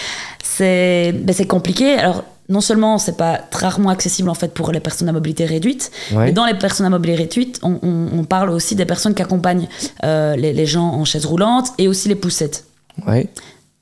[0.43, 1.93] C'est ben, compliqué.
[1.93, 5.91] Alors, non seulement c'est pas rarement accessible en fait pour les personnes à mobilité réduite,
[6.11, 9.67] mais dans les personnes à mobilité réduite, on, parle aussi des personnes qui accompagnent
[10.01, 12.65] les, les, gens en chaise roulante et aussi les poussettes.
[13.05, 13.29] Ouais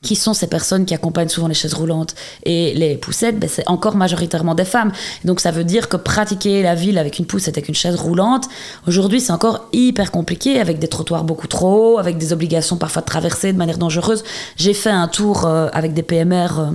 [0.07, 3.67] qui sont ces personnes qui accompagnent souvent les chaises roulantes et les poussettes, ben c'est
[3.67, 4.93] encore majoritairement des femmes.
[5.25, 8.45] Donc ça veut dire que pratiquer la ville avec une poussette, avec une chaise roulante,
[8.87, 13.01] aujourd'hui c'est encore hyper compliqué, avec des trottoirs beaucoup trop hauts, avec des obligations parfois
[13.01, 14.23] de traverser de manière dangereuse.
[14.55, 16.47] J'ai fait un tour euh, avec des PMR.
[16.59, 16.71] Euh,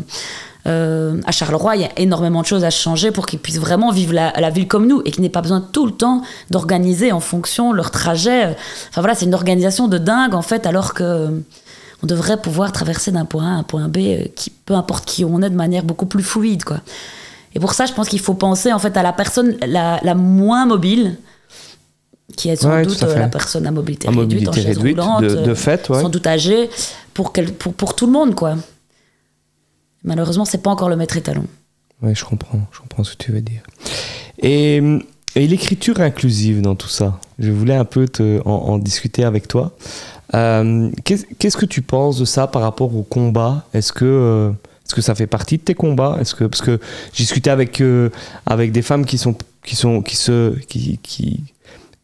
[0.69, 3.91] euh, à Charleroi, il y a énormément de choses à changer pour qu'ils puissent vraiment
[3.91, 7.11] vivre la, la ville comme nous et qu'ils n'aient pas besoin tout le temps d'organiser
[7.11, 8.55] en fonction leur trajet.
[8.91, 11.43] Enfin voilà, c'est une organisation de dingue en fait, alors que
[12.03, 15.05] on devrait pouvoir traverser d'un point A à un point B, euh, qui, peu importe
[15.05, 16.65] qui on est, de manière beaucoup plus fluide.
[16.65, 16.81] Quoi.
[17.55, 20.67] Et pour ça, je pense qu'il faut penser en fait à la personne la, moins
[20.67, 21.17] mobile,
[22.37, 26.09] qui est sans doute euh, la personne à mobilité réduite, en de, euh, fait, sans
[26.09, 26.71] doute âgée,
[27.15, 28.35] pour, pour, pour tout le monde.
[28.35, 28.57] quoi.
[30.03, 31.47] Malheureusement, c'est pas encore le maître étalon.
[32.03, 33.63] Oui, je comprends, je comprends ce que tu veux dire.
[34.39, 34.83] Et,
[35.35, 38.07] et l'écriture inclusive dans tout ça, je voulais un peu
[38.45, 39.73] en discuter avec toi.
[40.35, 43.67] Euh, qu'est-ce que tu penses de ça par rapport au combat?
[43.75, 44.51] Est-ce que, euh,
[44.85, 46.17] est-ce que ça fait partie de tes combats?
[46.21, 46.81] Est-ce que parce que
[47.13, 48.11] j'ai discuté avec euh,
[48.47, 51.45] avec des femmes qui sont qui sont qui se qui, qui,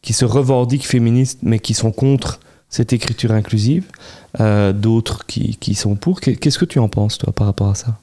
[0.02, 3.84] qui se revendiquent féministes mais qui sont contre cette écriture inclusive,
[4.74, 6.20] d'autres qui, qui sont pour.
[6.20, 7.98] Qu'est-ce que tu en penses toi par rapport à ça?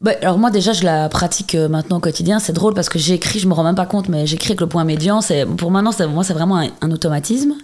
[0.00, 2.38] Bah, alors moi déjà je la pratique euh, maintenant au quotidien.
[2.38, 4.68] C'est drôle parce que j'écris, je me rends même pas compte, mais j'écris avec le
[4.68, 5.20] point médian.
[5.20, 7.54] C'est pour maintenant, moi c'est vraiment un, automatisme.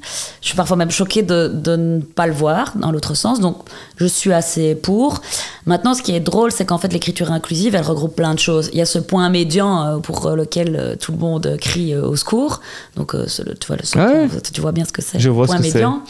[0.41, 3.39] Je suis parfois même choquée de, de, ne pas le voir dans l'autre sens.
[3.39, 3.59] Donc
[3.99, 5.21] je suis assez pour.
[5.67, 8.69] Maintenant, ce qui est drôle, c'est qu'en fait l'écriture inclusive, elle regroupe plein de choses.
[8.73, 12.17] Il y a ce point médian euh, pour euh, lequel tout le monde crie au
[12.17, 12.61] secours.
[12.97, 15.21] Donc tu vois le tu vois bien ce que c'est.
[15.21, 16.03] Je vois point ce que médian.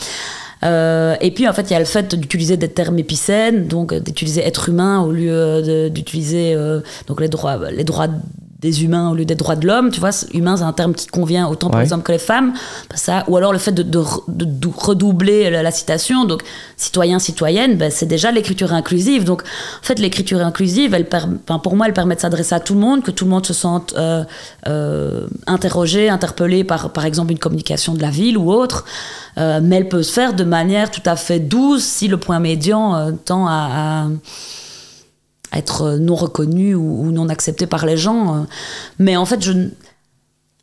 [0.64, 3.94] Euh, et puis en fait, il y a le fait d'utiliser des termes épicènes, donc
[3.94, 8.08] d'utiliser être humain au lieu d'utiliser euh, donc les droits, les droits
[8.64, 9.90] des humains au lieu des droits de l'homme.
[9.90, 12.54] Tu vois, humain, c'est un terme qui convient autant par exemple que les femmes.
[12.94, 16.24] Ça, ou alors le fait de, de, redoubler la, citation.
[16.24, 16.42] Donc,
[16.78, 19.24] citoyen, citoyenne, ben, c'est déjà l'écriture inclusive.
[19.24, 21.06] Donc, en fait, l'écriture inclusive, elle
[21.62, 23.52] pour moi, elle permet de s'adresser à tout le monde, que tout le monde se
[23.52, 24.24] sente euh,
[24.66, 28.86] euh, interrogé, interpellé par, par exemple, une communication de la ville ou autre.
[29.36, 32.38] Euh, mais elle peut se faire de manière tout à fait douce si le point
[32.38, 34.06] médian tend à
[35.58, 38.34] être non reconnu ou, non accepté par les gens.
[38.34, 38.40] Euh.
[38.98, 39.52] Mais en fait, je,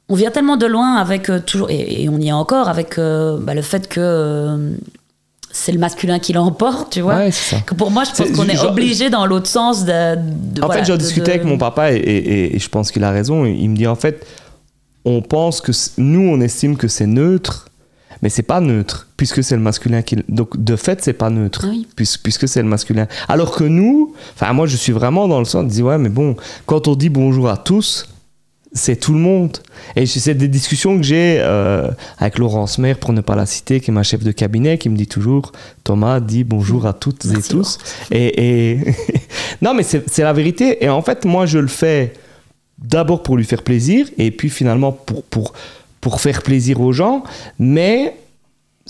[0.09, 3.37] on vient tellement de loin avec euh, toujours, et, on y est encore avec euh,
[3.39, 4.73] bah, le fait que
[5.51, 7.29] c'est le masculin qui l'emporte, tu vois.
[7.65, 10.61] Que pour moi, je pense qu'on est, obligé dans l'autre sens de.
[10.61, 13.45] en fait, j'ai discuté avec mon papa et, et je pense qu'il a raison.
[13.45, 14.25] Il me dit en fait,
[15.03, 17.67] on pense que nous, on estime que c'est neutre
[18.21, 21.65] mais c'est pas neutre puisque c'est le masculin qui donc de fait c'est pas neutre
[21.95, 25.65] puisque c'est le masculin alors que nous enfin moi je suis vraiment dans le sens
[25.65, 28.07] de dire ouais mais bon quand on dit bonjour à tous
[28.73, 29.57] c'est tout le monde.
[29.95, 33.79] Et c'est des discussions que j'ai euh, avec Laurence Maire, pour ne pas la citer,
[33.81, 35.51] qui est ma chef de cabinet, qui me dit toujours
[35.83, 37.77] Thomas, dis bonjour à toutes et tous.
[38.11, 38.95] Et, et...
[39.61, 40.83] non, mais c'est la vérité.
[40.83, 42.13] Et en fait, moi, je le fais
[42.77, 45.53] d'abord pour lui faire plaisir, et puis finalement pour, pour,
[46.01, 47.23] pour faire plaisir aux gens.
[47.59, 48.15] Mais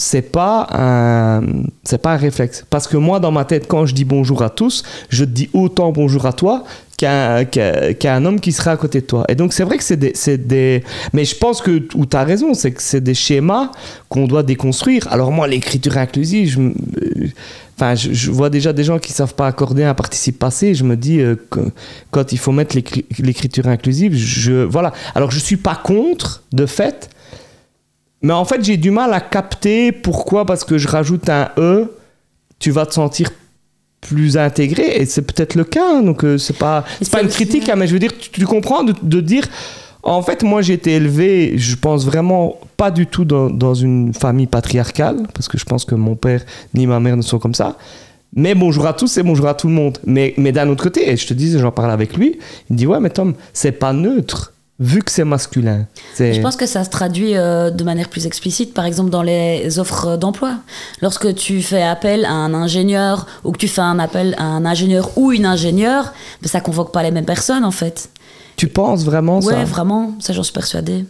[0.01, 1.43] c'est pas un
[1.83, 2.65] c'est pas un réflexe.
[2.69, 5.49] Parce que moi dans ma tête quand je dis bonjour à tous je te dis
[5.53, 6.63] autant bonjour à toi
[6.97, 9.25] qu'un qu'un homme qui sera à côté de toi.
[9.29, 10.83] Et donc c'est vrai que c'est des, des
[11.13, 13.71] mais je pense que où tu as raison c'est que c'est des schémas
[14.09, 15.07] qu'on doit déconstruire.
[15.11, 17.27] Alors moi l'écriture inclusive je, euh,
[17.77, 20.73] enfin je, vois déjà des gens qui savent pas accorder un participe passé.
[20.73, 21.59] Je me dis euh, que,
[22.09, 22.75] quand il faut mettre
[23.19, 24.93] l'écriture inclusive je voilà.
[25.13, 27.10] Alors je suis pas contre de fait
[28.21, 31.91] mais en fait, j'ai du mal à capter pourquoi, parce que je rajoute un E,
[32.59, 33.29] tu vas te sentir
[34.01, 37.29] plus intégré, et c'est peut-être le cas, hein, donc euh, c'est pas, c'est pas une
[37.29, 39.47] critique, hein, mais je veux dire, tu, comprends de, dire,
[40.03, 44.13] en fait, moi j'ai été élevé, je pense vraiment pas du tout dans, dans, une
[44.13, 46.43] famille patriarcale, parce que je pense que mon père
[46.73, 47.77] ni ma mère ne sont comme ça.
[48.33, 49.97] Mais bonjour à tous et bonjour à tout le monde.
[50.05, 52.77] Mais, mais d'un autre côté, et je te dis, j'en parle avec lui, il me
[52.77, 54.50] dit Ouais, mais Tom, c'est pas neutre
[54.81, 55.85] vu que c'est masculin.
[56.17, 59.77] Je pense que ça se traduit euh, de manière plus explicite, par exemple dans les
[59.79, 60.55] offres d'emploi.
[61.01, 64.65] Lorsque tu fais appel à un ingénieur ou que tu fais un appel à un
[64.65, 68.09] ingénieur ou une ingénieure, ben, ça convoque pas les mêmes personnes en fait.
[68.57, 69.53] Tu penses vraiment ça?
[69.55, 71.05] Ouais, vraiment, ça j'en suis persuadée.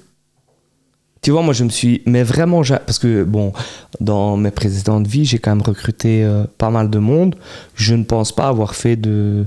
[1.22, 3.53] Tu vois, moi je me suis, mais vraiment, parce que bon,
[4.01, 7.36] dans mes précédentes vies, j'ai quand même recruté euh, pas mal de monde.
[7.76, 9.45] Je ne pense pas avoir fait de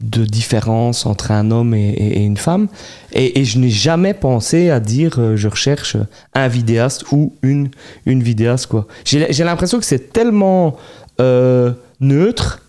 [0.00, 2.68] de différence entre un homme et, une femme.
[3.12, 5.96] Et, je n'ai jamais pensé à dire euh, je recherche
[6.34, 7.70] un vidéaste ou une,
[8.06, 8.66] une vidéaste.
[8.66, 8.86] quoi.
[9.04, 10.76] J'ai l'impression que c'est tellement
[11.20, 12.62] euh, neutre.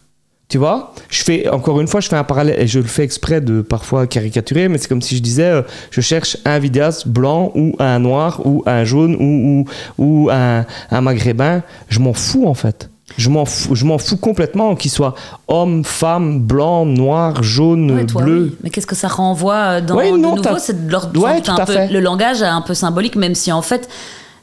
[0.47, 3.03] Tu vois, je fais encore une fois, je fais un parallèle et je le fais
[3.03, 5.61] exprès de parfois caricaturer, mais c'est comme si je disais, euh,
[5.91, 9.67] je cherche un vidéaste blanc ou un noir ou un jaune ou,
[9.99, 11.61] ou, ou un, un maghrébin.
[11.89, 12.88] Je m'en fous en fait.
[13.17, 15.15] Je m'en fous, je m'en fous complètement qu'il soit
[15.47, 18.57] homme, femme, blanc, noir, jaune, bleu.
[18.63, 22.45] Mais qu'est-ce que ça renvoie euh, dans le nouveau C'est de l'ordre le langage est
[22.45, 23.89] un peu symbolique, même si en fait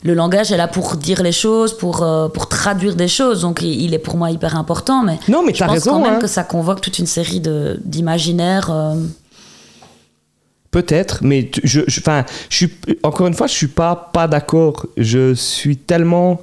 [0.02, 3.42] le langage est là pour dire les choses, pour, euh, pour traduire des choses.
[3.42, 5.02] Donc il est pour moi hyper important.
[5.02, 6.18] Mais, non, mais je pense quand même hein.
[6.18, 7.40] que ça convoque toute une série
[7.84, 8.70] d'imaginaires.
[8.70, 8.94] Euh.
[10.70, 12.00] Peut-être, mais je, je,
[12.50, 12.70] je suis,
[13.02, 14.86] encore une fois, je suis pas, pas d'accord.
[14.96, 16.40] Je suis tellement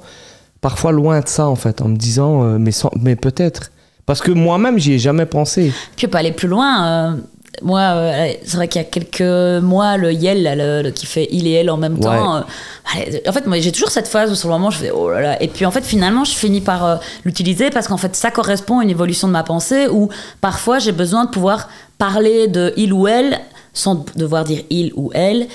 [0.64, 3.70] parfois loin de ça en fait, en me disant euh, mais, mais peut-être.
[4.06, 5.74] Parce que moi-même, j'y ai jamais pensé.
[5.94, 6.86] Puis pas aller plus loin.
[6.86, 7.16] Euh,
[7.60, 11.52] moi, euh, c'est vrai qu'il y a quelques mois, le Yel, qui fait il et
[11.52, 12.38] elle en même temps.
[12.38, 15.20] en fait, moi, j'ai toujours cette phase où sur le moment, je fais oh là
[15.20, 15.42] là.
[15.42, 18.84] Et puis en fait, finalement, je finis par l'utiliser parce qu'en fait, ça correspond à
[18.84, 20.08] une évolution de ma pensée où
[20.40, 23.38] parfois j'ai besoin de pouvoir parler de il ou elle
[23.74, 25.46] sans devoir dire il ou elle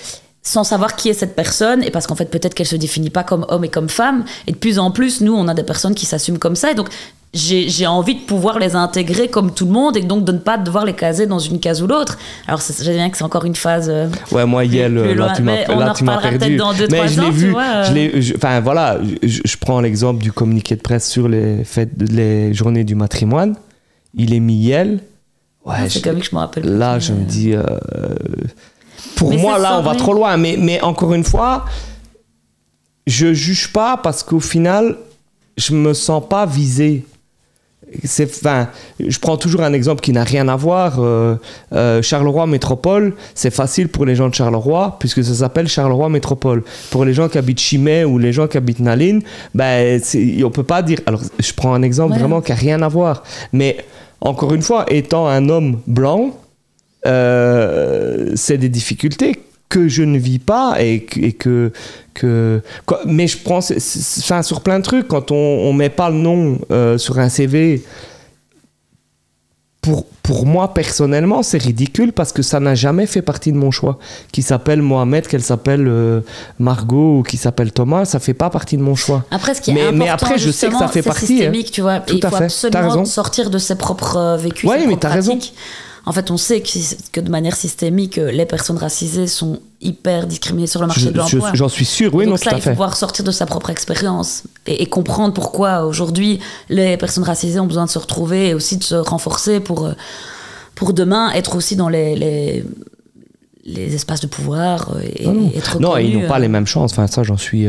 [0.41, 3.23] sans savoir qui est cette personne, et parce qu'en fait peut-être qu'elle se définit pas
[3.23, 5.95] comme homme et comme femme, et de plus en plus, nous, on a des personnes
[5.95, 6.89] qui s'assument comme ça, et donc
[7.31, 10.57] j'ai envie de pouvoir les intégrer comme tout le monde, et donc de ne pas
[10.57, 12.17] devoir les caser dans une case ou l'autre.
[12.47, 13.87] Alors j'ai bien que c'est encore une phase...
[13.89, 16.55] Euh, ouais, moi, Yel, là, tu m'as perdu.
[16.55, 21.07] Dans deux, mais je l'ai vu, enfin voilà, je, prends l'exemple du communiqué de presse
[21.07, 23.55] sur les, fêtes, les journées du matrimoine,
[24.15, 24.99] il est mis Yel,
[25.65, 26.63] Ouais, ah, c'est comme que je me rappelle.
[26.77, 27.63] Là, je me dis, euh,
[29.15, 30.37] pour moi, là, on va trop loin.
[30.37, 31.65] Mais, mais encore une fois,
[33.07, 34.97] je juge pas parce qu'au final,
[35.57, 37.05] je me sens pas visé.
[38.03, 38.67] C'est, enfin,
[38.99, 40.97] je prends toujours un exemple qui n'a rien à voir.
[40.99, 41.35] Euh,
[41.73, 46.63] euh, Charleroi Métropole, c'est facile pour les gens de Charleroi puisque ça s'appelle Charleroi Métropole.
[46.91, 49.23] Pour les gens qui habitent Chimay ou les gens qui habitent Naline,
[49.55, 49.99] ben,
[50.43, 50.99] on peut pas dire.
[51.07, 53.23] Alors, je prends un exemple vraiment qui n'a rien à voir.
[53.53, 53.77] Mais
[54.21, 56.35] encore une fois, étant un homme blanc,
[57.05, 61.71] euh, c'est des difficultés que je ne vis pas et, que,
[62.13, 62.61] que,
[63.05, 66.59] mais je prends enfin, sur plein de trucs quand on, on met pas le nom
[66.71, 67.83] euh, sur un CV
[69.81, 73.69] pour, pour moi personnellement c'est ridicule parce que ça n'a jamais fait partie de mon
[73.69, 73.99] choix.
[74.31, 76.21] Qui s'appelle Mohamed qu'elle s'appelle euh,
[76.57, 79.23] Margot ou qui s'appelle Thomas ça fait pas partie de mon choix.
[79.29, 81.27] Après ce qui est mais, important, mais après je sais que ça fait partie hein.
[81.27, 85.37] systémique tu vois il faut absolument sortir de ses propres vécus ouais, mais as raison
[86.05, 90.67] en fait, on sait que, de manière systémique, euh, les personnes racisées sont hyper discriminées
[90.67, 91.51] sur le marché de l'emploi.
[91.53, 94.43] J'en suis sûr, oui, donc non, ça, il faut pouvoir sortir de sa propre expérience
[94.65, 96.39] et, comprendre pourquoi aujourd'hui
[96.69, 99.93] les personnes racisées ont besoin de se retrouver et aussi de se renforcer pour, euh,
[100.75, 102.63] pour demain être aussi dans les,
[103.65, 106.91] les espaces de pouvoir euh, et, non, être non ils n'ont pas les mêmes chances.
[106.91, 107.67] Enfin ça j'en suis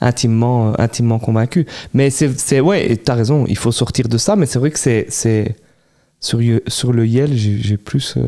[0.00, 1.66] intimement intimement convaincu.
[1.92, 4.78] Mais c'est ouais tu as raison il faut sortir de ça mais c'est vrai que
[4.78, 5.56] c'est
[6.22, 8.14] Sur, sur le YEL, j'ai plus.
[8.18, 8.20] Euh,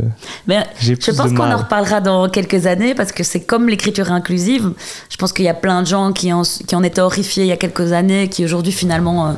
[0.47, 4.73] Mais je pense qu'on en reparlera dans quelques années parce que c'est comme l'écriture inclusive.
[5.11, 7.49] Je pense qu'il y a plein de gens qui en, qui en étaient horrifiés il
[7.49, 9.33] y a quelques années, qui aujourd'hui finalement euh,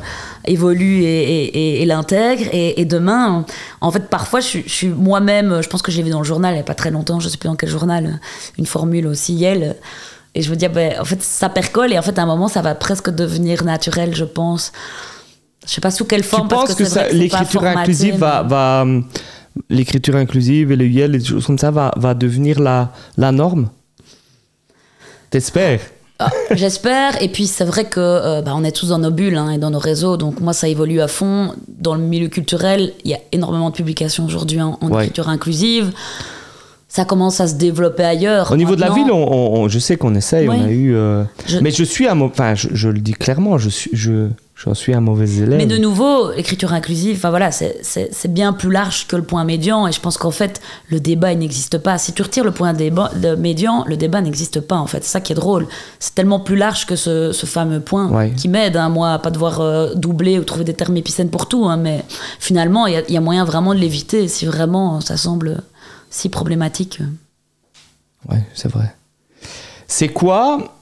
[0.45, 2.47] évoluent et, et, l'intègrent.
[2.53, 3.45] Et, demain,
[3.81, 6.55] en fait, parfois, je, suis moi-même, je pense que j'ai vu dans le journal il
[6.55, 8.21] n'y a pas très longtemps, je ne sais plus dans quel journal,
[8.57, 9.75] une formule aussi YEL.
[10.33, 12.47] Et je me dis, ben, en fait, ça percole et en fait, à un moment,
[12.47, 14.71] ça va presque devenir naturel, je pense.
[15.65, 16.47] Je sais pas sous quelle forme.
[16.47, 18.85] Tu penses que, que l'écriture inclusive va, va
[19.69, 23.69] l'écriture inclusive et le YEL, les choses comme ça, va, va devenir la, la norme?
[25.29, 25.81] T'espères?
[26.19, 27.21] Ah, J'espère.
[27.21, 29.57] Et puis c'est vrai que euh, bah, on est tous dans nos bulles hein, et
[29.57, 31.53] dans nos réseaux, donc moi ça évolue à fond.
[31.67, 35.91] Dans le milieu culturel, il y a énormément de publications aujourd'hui en, écriture inclusive.
[36.87, 38.53] Ça commence à se développer ailleurs.
[38.53, 40.95] Au niveau de la ville, on, je sais qu'on essaye, on a eu.
[40.95, 41.25] Euh,
[41.61, 45.01] mais je suis enfin, je, je, le dis clairement, je suis, je, je suis un
[45.01, 45.57] mauvais élève.
[45.57, 49.85] Mais de nouveau, l'écriture inclusive, enfin voilà, c'est bien plus large que le point médian.
[49.85, 51.97] Et je pense qu'en fait, le débat, il n'existe pas.
[51.97, 55.03] Si tu retires le point débat, médian, le débat n'existe pas, en fait.
[55.03, 55.67] C'est ça qui est drôle.
[55.99, 59.59] C'est tellement plus large que ce, fameux point qui m'aide, hein, moi, à pas devoir
[59.59, 61.65] euh, doubler ou trouver des termes épicènes pour tout.
[61.65, 62.03] Hein, mais
[62.39, 65.63] finalement, il y, y, a moyen vraiment de l'éviter si vraiment ça semble
[66.09, 67.01] si problématique.
[68.29, 68.95] Ouais, c'est vrai.
[69.85, 70.75] C'est quoi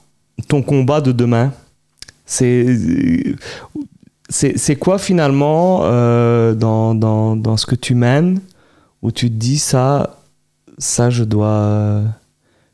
[0.48, 1.52] ton combat de demain?
[2.26, 3.36] C'est
[4.78, 8.40] quoi finalement euh, dans, dans, dans, ce que tu mènes
[9.02, 10.20] où tu te dis ça
[10.78, 12.02] ça je dois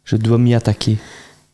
[0.04, 0.98] je dois m'y attaquer?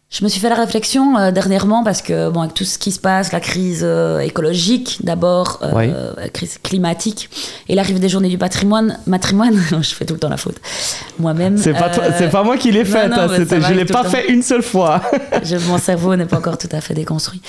[0.08, 2.92] Je me suis fait la réflexion euh, dernièrement parce que, bon, avec tout ce qui
[2.92, 7.28] se passe, la crise euh, écologique d'abord, la crise climatique
[7.68, 10.56] et l'arrivée des journées du patrimoine, matrimoine, je fais tout le temps la faute,
[11.18, 11.58] moi-même.
[11.58, 14.62] C'est pas, c'est pas moi qui l'ai faite, hein, je l'ai pas fait une seule
[14.62, 15.02] fois.
[15.42, 17.42] je, mon cerveau n'est pas encore tout à fait déconstruit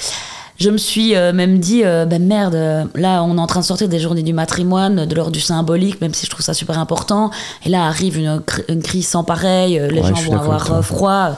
[0.59, 3.59] je me suis euh, même dit, euh, ben merde, euh, là on est en train
[3.59, 6.53] de sortir des journées du matrimoine, de l'ordre du symbolique, même si je trouve ça
[6.53, 7.29] super important.
[7.65, 8.41] Et là arrive une,
[8.81, 11.37] crise sans pareil, les gens vont avoir froid.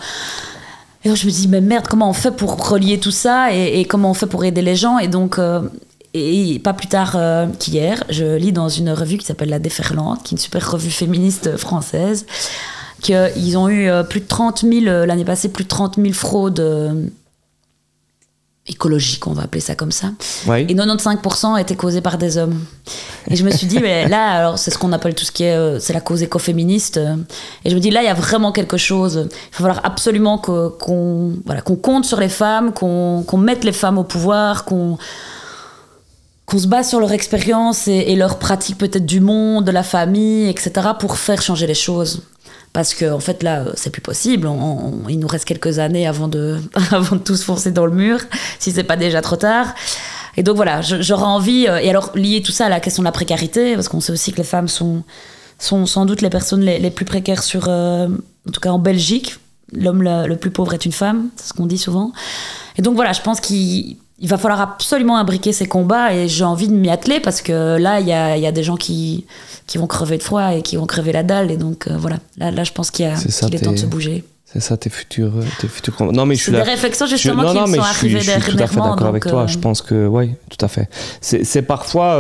[1.04, 3.86] Et donc je me dis, mais merde, comment on fait pour relier tout ça et,
[3.86, 5.40] comment on fait pour aider les gens Et donc,
[6.14, 7.18] et pas plus tard
[7.58, 10.92] qu'hier, je lis dans une revue qui s'appelle La Déferlante, qui est une super revue
[10.92, 12.26] féministe française,
[13.02, 17.10] qu'ils ont eu plus de 30 000, l'année passée, plus de 30 000 fraudes
[18.70, 20.12] écologique, on va appeler ça comme ça.
[20.48, 22.60] Et 95% étaient causés par des hommes.
[23.30, 25.44] Et je me suis dit, mais là, alors c'est ce qu'on appelle tout ce qui
[25.44, 27.00] est, euh, c'est la cause écoféministe.
[27.64, 29.28] Et je me dis, là, il y a vraiment quelque chose.
[29.32, 33.98] Il va falloir absolument qu'on voilà, qu'on compte sur les femmes, qu'on mette les femmes
[33.98, 34.98] au pouvoir, qu'on
[36.46, 39.84] qu'on se base sur leur expérience et, et leur pratique peut-être du monde, de la
[39.84, 42.24] famille, etc., pour faire changer les choses
[42.74, 44.48] parce qu'en en fait là c'est plus possible
[45.10, 46.60] il nous reste quelques années avant de
[46.92, 48.20] avant de tous foncer dans le mur
[48.60, 49.74] si c'est pas déjà trop tard
[50.40, 53.06] et donc voilà j'aurais envie euh, et alors lier tout ça à la question de
[53.06, 55.04] la précarité parce qu'on sait aussi que les femmes sont
[55.60, 58.08] sont sans doute les personnes les, plus précaires sur euh,
[58.48, 59.38] en tout cas en Belgique
[59.74, 62.12] l'homme le, plus pauvre est une femme c'est ce qu'on dit souvent
[62.78, 66.70] et donc voilà je pense qu'il va falloir absolument imbriquer ces combats et j'ai envie
[66.70, 69.26] de m'y atteler parce que là il y a, y a des gens qui
[69.70, 71.52] qui vont crever de froid et qui vont crever la dalle.
[71.52, 74.26] Et donc, euh, voilà, là, là, je pense qu'il est, temps de se bouger.
[74.52, 77.56] C'est ça tes futurs, euh, tes futurs Non mais je suis des réflexions justement qui
[77.56, 79.46] non, sont arrivées je, je suis tout à fait d'accord avec toi.
[79.46, 80.90] Je euh, pense que oui, tout à fait.
[81.22, 82.18] C'est parfois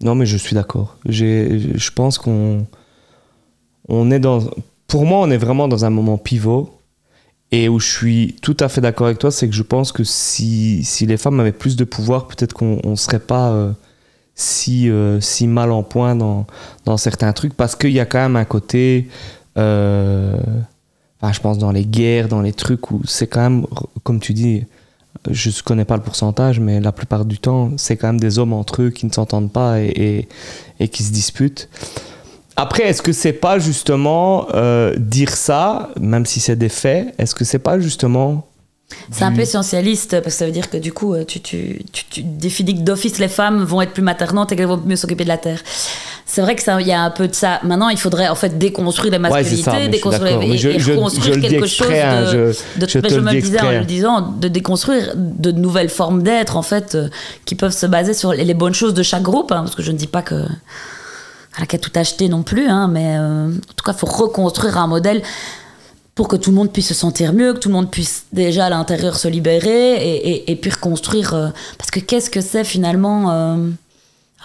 [0.00, 0.96] non mais je suis d'accord.
[1.06, 2.66] Je pense qu'on
[3.88, 4.40] on est dans
[4.86, 6.74] pour moi on est vraiment dans un moment pivot
[7.52, 10.04] et où je suis tout à fait d'accord avec toi, c'est que je pense que
[10.04, 13.74] si, si les femmes avaient plus de pouvoir, peut-être qu'on ne serait pas
[14.40, 16.46] si, euh, si mal en point dans,
[16.84, 19.08] dans certains trucs parce qu'il y a quand même un côté.
[21.20, 23.66] Enfin, je pense dans les guerres, dans les trucs où c'est quand même,
[24.04, 24.64] comme tu dis,
[25.30, 28.38] je ne connais pas le pourcentage, mais la plupart du temps, c'est quand même des
[28.38, 30.28] hommes entre eux qui ne s'entendent pas et,
[30.78, 31.68] et, qui se disputent.
[32.56, 37.34] Après, est-ce que c'est pas justement euh, dire ça, même si c'est des faits, est-ce
[37.34, 38.46] que c'est pas justement
[39.12, 41.84] c'est un peu essentialiste parce que ça veut dire que du coup, euh, tu, tu,
[41.92, 45.22] tu, définis que d'office les femmes vont être plus maternantes et qu'elles vont mieux s'occuper
[45.22, 45.62] de la terre.
[46.32, 47.58] C'est vrai que ça, il y a un peu de ça.
[47.64, 51.92] Maintenant, il faudrait en fait déconstruire les masculinités, déconstruire les, et, reconstruire quelque chose de.
[51.92, 56.56] Hein, je, je, me le disais en le disant, de déconstruire de nouvelles formes d'être
[56.56, 57.08] en fait euh,
[57.46, 59.50] qui peuvent se baser sur les, bonnes choses de chaque groupe.
[59.50, 60.44] Hein, parce que je ne dis pas que
[61.66, 64.78] qu'elle a tout acheter non plus, hein, mais euh, en tout cas, il faut reconstruire
[64.78, 65.22] un modèle
[66.14, 68.66] pour que tout le monde puisse se sentir mieux, que tout le monde puisse déjà
[68.66, 71.34] à l'intérieur se libérer et, et, puis reconstruire.
[71.34, 73.56] Euh, parce que qu'est-ce que c'est finalement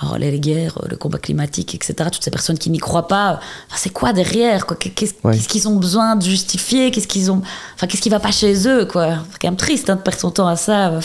[0.01, 3.39] alors, les guerres, le combat climatique, etc., toutes ces personnes qui n'y croient pas,
[3.75, 6.91] c'est quoi derrière Qu'est-ce qu'ils ont besoin de justifier?
[6.91, 7.41] Qu'est-ce qu'ils ont
[7.75, 9.19] Enfin, qu'est-ce qui va pas chez eux quoi?
[9.31, 11.01] C'est quand même triste hein, de perdre son temps à ça euh,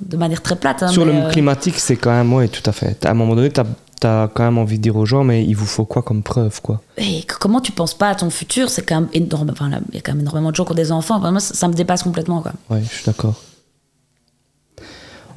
[0.00, 0.82] de manière très plate.
[0.82, 3.04] Hein, Sur le climatique, c'est quand même, oui, tout à fait.
[3.06, 5.54] À un moment donné, tu as quand même envie de dire aux gens, mais il
[5.54, 6.80] vous faut quoi comme preuve, quoi?
[6.96, 8.68] Et comment tu penses pas à ton futur?
[8.68, 9.50] C'est quand même énorme.
[9.52, 11.16] Enfin, il y a quand même énormément de gens qui ont des enfants.
[11.18, 12.52] Enfin, moi, ça, ça me dépasse complètement, quoi.
[12.68, 13.34] Ouais, je suis d'accord.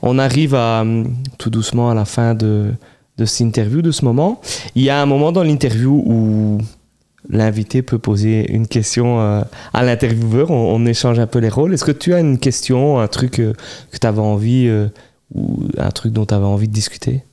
[0.02, 2.72] On arrive hum, tout doucement à la fin de,
[3.18, 4.42] cette interview, de ce moment.
[4.76, 6.60] Il y a un moment dans l'interview où
[7.30, 9.42] l'invité peut poser une question euh,
[9.74, 10.52] à l'intervieweur.
[10.52, 11.74] On, échange un peu les rôles.
[11.74, 13.54] Est-ce que tu as une question, un truc euh,
[13.92, 14.88] que tu avais envie euh,
[15.34, 17.24] ou un truc dont tu avais envie de discuter?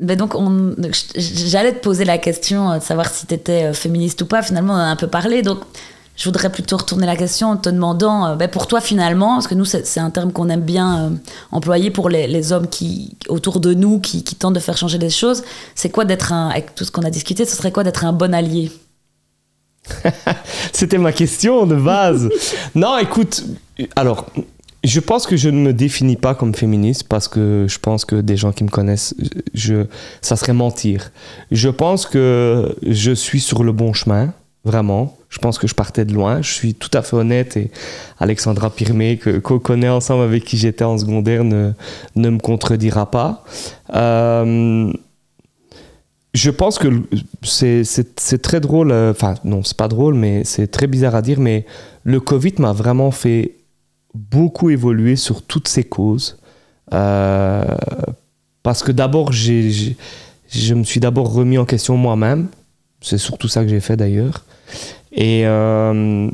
[0.00, 0.76] Ben donc, on-
[1.16, 4.42] j'allais te poser la question de savoir si tu étais féministe ou pas.
[4.42, 5.42] Finalement, on a un peu parlé.
[6.18, 9.46] Je voudrais plutôt retourner la question en te demandant, euh, ben pour toi finalement, parce
[9.46, 11.10] que nous, c'est un terme qu'on aime bien euh,
[11.52, 14.98] employer pour les, les hommes qui, autour de nous qui, qui tentent de faire changer
[14.98, 15.44] les choses,
[15.76, 18.12] c'est quoi d'être un, avec tout ce qu'on a discuté, ce serait quoi d'être un
[18.12, 18.72] bon allié?
[20.72, 22.28] C'était ma question de base.
[22.74, 23.44] non, écoute,
[23.94, 24.26] alors,
[24.82, 28.16] je pense que je ne me définis pas comme féministe parce que je pense que
[28.16, 29.14] des gens qui me connaissent,
[29.54, 29.86] je,
[30.20, 31.12] ça serait mentir.
[31.52, 34.32] Je pense que je suis sur le bon chemin,
[34.64, 35.16] vraiment.
[35.38, 36.42] Je pense que je partais de loin.
[36.42, 37.70] Je suis tout à fait honnête et
[38.18, 41.70] Alexandra Pirmé, qu'on connaît ensemble avec qui j'étais en secondaire, ne,
[42.16, 43.44] ne me contredira pas.
[43.94, 44.92] Euh,
[46.34, 46.88] je pense que
[47.44, 51.38] c'est- très drôle, euh, enfin non, c'est pas drôle, mais c'est très bizarre à dire,
[51.38, 51.66] mais
[52.02, 53.54] le Covid m'a vraiment fait
[54.12, 56.36] beaucoup évoluer sur toutes ces causes.
[56.92, 57.62] Euh,
[58.64, 59.94] parce que d'abord, je
[60.74, 62.48] me suis d'abord remis en question moi-même.
[63.00, 64.44] C'est surtout ça que j'ai fait d'ailleurs.
[65.18, 66.30] Et, euh,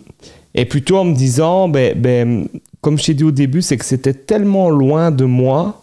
[0.54, 2.48] et plutôt en me disant, ben, ben,
[2.82, 5.80] comme je t'ai dit au début, c'est que c'était tellement loin de moi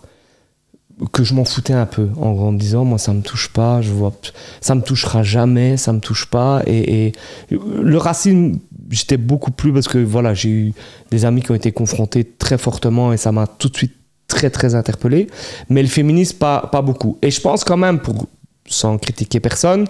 [1.11, 3.89] que je m'en foutais un peu en me disant moi ça me touche pas je
[3.89, 4.13] vois
[4.59, 6.61] ça me touchera jamais ça me touche pas.
[6.67, 7.13] Et,
[7.49, 8.59] le racisme
[8.91, 10.73] j'étais beaucoup plus parce que voilà j'ai eu
[11.09, 13.95] des amis qui ont été confrontés très fortement et ça m'a tout de suite
[14.27, 15.25] très très interpellé.
[15.69, 17.17] Mais le féminisme pas pas beaucoup.
[17.23, 17.99] Et je pense quand même
[18.67, 19.87] sans critiquer personne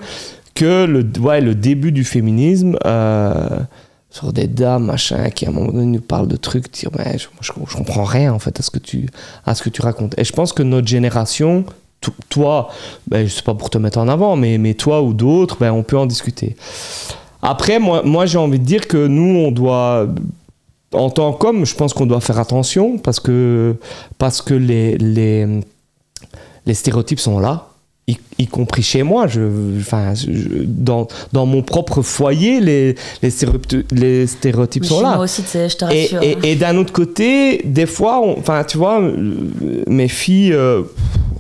[0.56, 3.60] que le ouais le début du féminisme euh,
[4.10, 7.28] sur des dames machin qui à un moment donné nous parlent de trucs dire je,
[7.42, 9.08] je, je comprends rien en fait à ce que tu
[9.46, 10.18] à ce que tu racontes.
[10.18, 11.64] Et je pense que notre génération
[12.02, 12.70] to- toi
[13.08, 15.72] ben, je sais pas pour te mettre en avant mais mais toi ou d'autres ben
[15.72, 16.56] on peut en discuter.
[17.42, 20.08] Après moi moi j'ai envie de dire que nous on doit
[20.94, 23.76] en tant qu'homme je pense qu'on doit faire attention parce que
[24.18, 25.48] parce que les les
[26.66, 27.70] les stéréotypes sont là
[28.12, 29.42] y, y compris chez moi, je,
[29.80, 35.16] enfin, je- dans, dans mon propre foyer, les, les stéréotypes, les stéréotypes Mais sont là.
[35.16, 36.22] Moi aussi, je te Et, rassure.
[36.24, 39.14] et- et d'un autre côté, des fois, on- enfin, tu vois, euh,
[39.88, 40.82] mes filles, euh,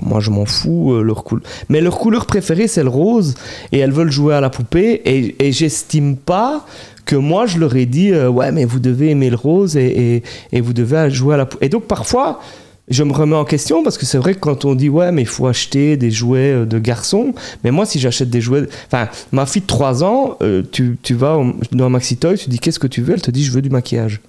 [0.02, 1.44] moi je m'en fous, euh, leur couleur.
[1.70, 3.36] Mais leur couleur préférée, c'est le rose,
[3.72, 6.66] et elles veulent jouer à la poupée, et, et j'estime pas
[7.06, 10.16] que moi je leur ai dit, euh, ouais, mais vous devez aimer le rose, et,
[10.16, 11.66] et, et vous devez jouer à la poupée.
[11.66, 12.40] Et donc parfois,
[12.92, 15.22] je me remets en question parce que c'est vrai que quand on dit ouais mais
[15.22, 17.34] il faut acheter des jouets euh, de garçons
[17.64, 21.14] mais moi si j'achète des jouets enfin ma fille de 3 ans euh, tu, tu
[21.14, 21.40] vas
[21.72, 23.14] dans un Maxi Toy tu dis qu'est-ce que tu veux?
[23.14, 24.22] Elle te dit je veux du maquillage.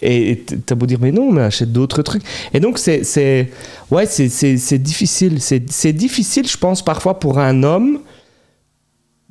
[0.00, 2.22] Et t'as beau dire mais non mais achète d'autres trucs.
[2.54, 3.50] Et donc c'est c'est
[3.90, 5.40] ouais c'est c'est difficile.
[5.40, 8.00] C'est difficile je pense parfois pour un homme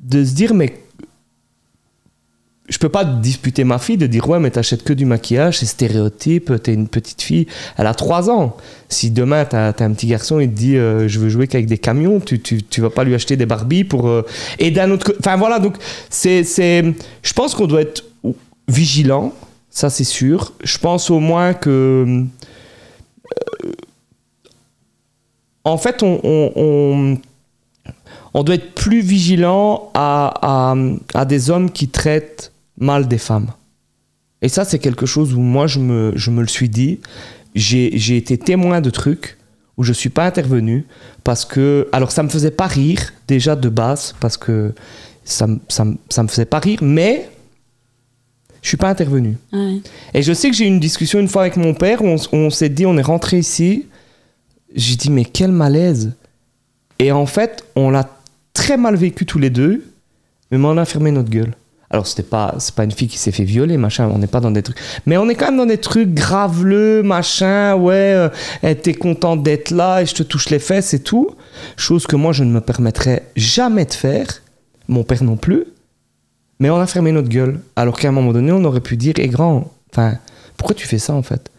[0.00, 0.74] de se dire mais
[2.68, 5.66] je peux pas disputer ma fille de dire ouais mais t'achètes que du maquillage c'est
[5.66, 7.46] stéréotype t'es une petite fille.
[7.76, 8.56] Elle a 3 ans.
[8.88, 11.66] Si demain t'as as un petit garçon il te dit euh, je veux jouer qu'avec
[11.66, 14.24] des camions tu, tu, tu vas pas lui acheter des Barbie pour euh,
[14.58, 15.76] et d'un autre enfin voilà donc
[16.10, 18.04] c'est je pense qu'on doit être
[18.68, 19.32] vigilant
[19.70, 20.52] ça c'est sûr.
[20.62, 22.24] Je pense au moins que euh,
[25.64, 27.18] en fait on, on,
[28.34, 30.74] on doit être plus vigilant à,
[31.14, 33.48] à des hommes qui traitent mal des femmes.
[34.42, 37.00] Et ça, c'est quelque chose où moi, je me, je me le suis dit.
[37.54, 39.36] J'ai été témoin de trucs
[39.76, 40.86] où je suis pas intervenu
[41.24, 41.88] parce que...
[41.92, 44.74] Alors, ça me faisait pas rire, déjà de base, parce que
[45.24, 47.28] ça, me- ça, me- ça me faisait pas rire, mais
[48.62, 49.36] je suis pas intervenu.
[49.52, 49.80] Ouais.
[50.14, 52.50] Et je sais que j'ai eu une discussion une fois avec mon père où on
[52.50, 53.86] s'est dit, on est rentré ici.
[54.74, 56.12] J'ai dit, mais quel malaise.
[56.98, 58.08] Et en fait, on l'a
[58.52, 59.84] très mal vécu tous les deux,
[60.50, 61.54] mais on a fermé notre gueule.
[61.90, 64.40] Alors, c'était pas, c'est pas une fille qui s'est fait violer, machin, on n'est pas
[64.40, 64.76] dans des trucs.
[65.06, 68.28] Mais on est quand même dans des trucs graveleux, machin, ouais, euh,
[68.62, 71.30] eh, t'es contente d'être là et je te touche les fesses et tout.
[71.76, 74.26] Chose que moi, je ne me permettrais jamais de faire,
[74.86, 75.64] mon père non plus.
[76.60, 77.60] Mais on a fermé notre gueule.
[77.74, 80.18] Alors qu'à un moment donné, on aurait pu dire, hé grand, enfin,
[80.58, 81.50] pourquoi tu fais ça en fait?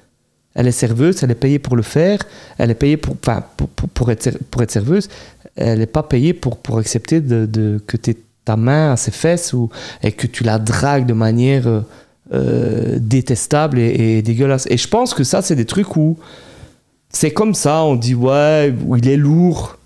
[0.53, 2.19] Elle est serveuse, elle est payée pour le faire,
[2.57, 5.07] elle est payée pour, pour, pour, être, pour être serveuse,
[5.55, 8.15] elle n'est pas payée pour, pour accepter de, de- que tu
[8.49, 9.69] ta main à ses fesses ou,
[10.03, 11.81] et que tu la dragues de manière euh,
[12.33, 14.65] euh, détestable et, et dégueulasse.
[14.69, 16.17] Et je pense que ça, c'est des trucs où
[17.11, 19.77] c'est comme ça, on dit ouais, il est lourd.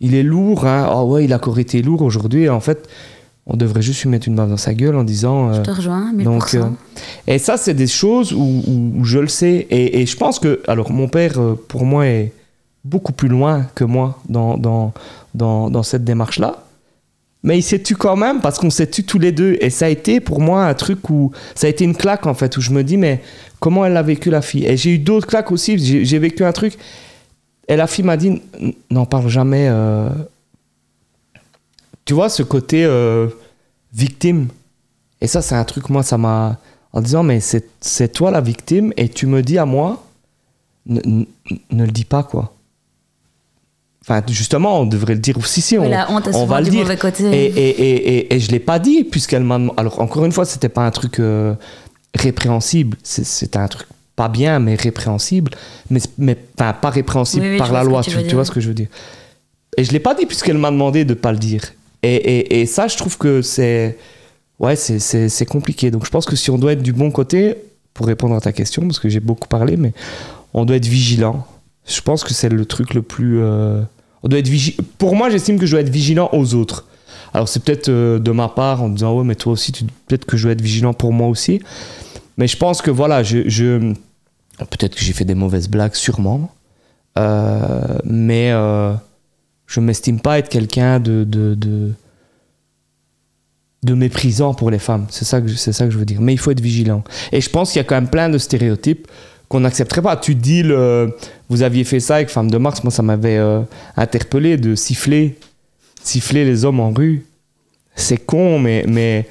[0.00, 0.88] il est lourd, hein.
[0.94, 2.48] Oh ouais, il a encore été lourd aujourd'hui.
[2.48, 2.88] En fait,
[3.46, 5.52] on devrait juste lui mettre une baffe dans sa gueule en disant.
[5.52, 6.24] Je euh, te rejoins, 1000%.
[6.24, 6.64] donc, euh,
[7.28, 9.66] et ça, c'est des choses où, où- où je le sais.
[9.70, 11.34] Et, et je pense que, alors, mon père,
[11.68, 12.32] pour moi, est
[12.84, 14.92] beaucoup plus loin que moi dans, dans,
[15.34, 16.62] dans, dans cette démarche-là.
[17.46, 19.56] Mais il s'est tu quand même parce qu'on s'est tu tous les deux.
[19.60, 21.30] Et ça a été pour moi un truc où.
[21.54, 23.22] Ça a été une claque en fait, où je me dis, mais
[23.60, 24.66] comment elle a vécu la fille?
[24.66, 25.78] Et j'ai eu d'autres claques aussi.
[25.78, 26.76] J'ai vécu un truc.
[27.68, 28.42] Et la fille m'a dit,
[28.90, 29.68] n'en parle jamais.
[29.70, 30.10] euh,
[32.04, 33.28] Tu vois, ce côté euh,
[33.92, 34.48] victime.
[35.20, 36.58] Et ça, c'est un truc, moi, ça m'a.
[36.92, 40.04] En disant, mais c'est toi la victime et tu me dis à moi,
[40.86, 41.26] ne
[41.70, 42.55] le dis pas, quoi.
[44.08, 46.82] Enfin, justement, on devrait le dire aussi, si, on, on souvent va le dire.
[46.82, 47.24] mauvais côté.
[47.24, 49.58] Et, et, et, je l'ai pas dit, puisqu'elle m'a.
[49.76, 51.54] Alors, encore une fois, c'était pas un truc euh,
[52.14, 52.96] répréhensible.
[53.02, 55.50] C'était un truc pas bien, mais répréhensible.
[55.90, 58.68] Mais, mais enfin, pas répréhensible Oui, oui, par la loi, tu vois ce que je
[58.68, 58.86] veux dire.
[59.76, 61.62] Et je l'ai pas dit, puisqu'elle m'a demandé de pas le dire.
[62.04, 63.98] Et, et, et ça, je trouve que c'est.
[64.60, 65.90] Ouais, c'est compliqué.
[65.90, 67.56] Donc, je pense que si on doit être du bon côté,
[67.92, 69.92] pour répondre à ta question, parce que j'ai beaucoup parlé, mais
[70.54, 71.44] on doit être vigilant.
[71.88, 73.40] Je pense que c'est le truc le plus.
[73.42, 73.82] euh,
[74.28, 76.86] Doit être vigi- Pour moi, j'estime que je dois être vigilant aux autres.
[77.34, 79.72] Alors, c'est peut-être euh, de ma part en disant, ouais, mais toi aussi,
[80.06, 81.60] peut-être que je dois être vigilant pour moi aussi.
[82.38, 83.92] Mais je pense que voilà, je.
[84.58, 86.50] Peut-être que j'ai fait des mauvaises blagues, sûrement.
[87.18, 88.94] Euh, mais euh,
[89.66, 91.54] je m'estime pas être quelqu'un de, de,
[93.82, 95.06] de, méprisant pour les femmes.
[95.10, 96.20] C'est ça, c'est ça que je veux dire.
[96.20, 97.04] Mais il faut être vigilant.
[97.32, 99.08] Et je pense qu'il y a quand même plein de stéréotypes
[99.48, 100.16] qu'on n'accepterait pas.
[100.16, 101.14] Tu dis, le,
[101.48, 103.60] vous aviez fait ça avec Femme de Mars, moi ça m'avait euh,
[103.96, 105.38] interpellé de siffler,
[106.02, 107.24] siffler les hommes en rue.
[107.94, 109.26] C'est con, mais, mais,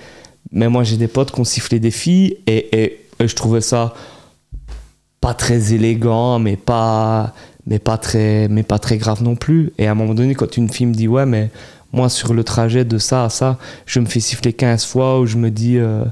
[0.52, 3.94] mais moi j'ai des potes qui ont sifflé des filles et, et- je trouvais ça
[5.22, 7.34] pas très élégant, mais pas,
[7.66, 9.72] mais, pas très, mais pas très grave non plus.
[9.78, 11.50] Et à un moment donné, quand une fille me dit, ouais, mais
[11.94, 15.26] moi sur le trajet de ça à ça, je me fais siffler 15 fois, ou
[15.26, 15.78] je me dis...
[15.78, 16.04] euh,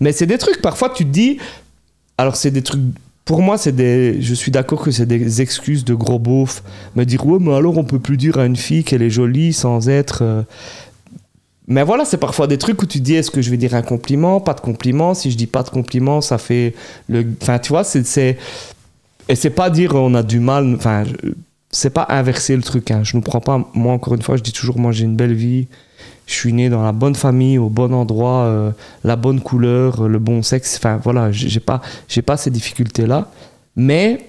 [0.00, 1.38] Mais c'est des trucs, parfois tu te dis...
[2.18, 2.82] Alors c'est des trucs...
[3.26, 4.22] Pour moi, c'est des...
[4.22, 6.62] Je suis d'accord que c'est des excuses de gros beaufs.
[6.94, 9.52] Me dire, ouais, mais alors on peut plus dire à une fille qu'elle est jolie
[9.52, 10.20] sans être...
[10.22, 10.42] euh,
[11.66, 13.82] Mais voilà, c'est parfois des trucs où tu dis, est-ce que je vais dire un
[13.82, 16.74] compliment, pas de compliment Si je dis pas de compliment, ça fait
[17.08, 17.26] le...
[17.42, 18.38] Enfin, tu vois, c'est...
[19.28, 20.76] Et c'est pas dire on a du mal...
[20.76, 21.02] Enfin,
[21.68, 22.92] c'est pas inverser le truc.
[22.92, 23.00] Hein.
[23.02, 23.68] Je ne prends pas...
[23.74, 25.66] Moi, encore une fois, je dis toujours, moi, j'ai une belle vie.
[26.26, 28.70] Je suis né dans la bonne famille, au bon endroit, euh,
[29.04, 30.76] la bonne couleur, euh, le bon sexe.
[30.76, 33.28] Enfin, voilà, j'ai pas, j'ai pas ces difficultés-là.
[33.76, 34.28] Mais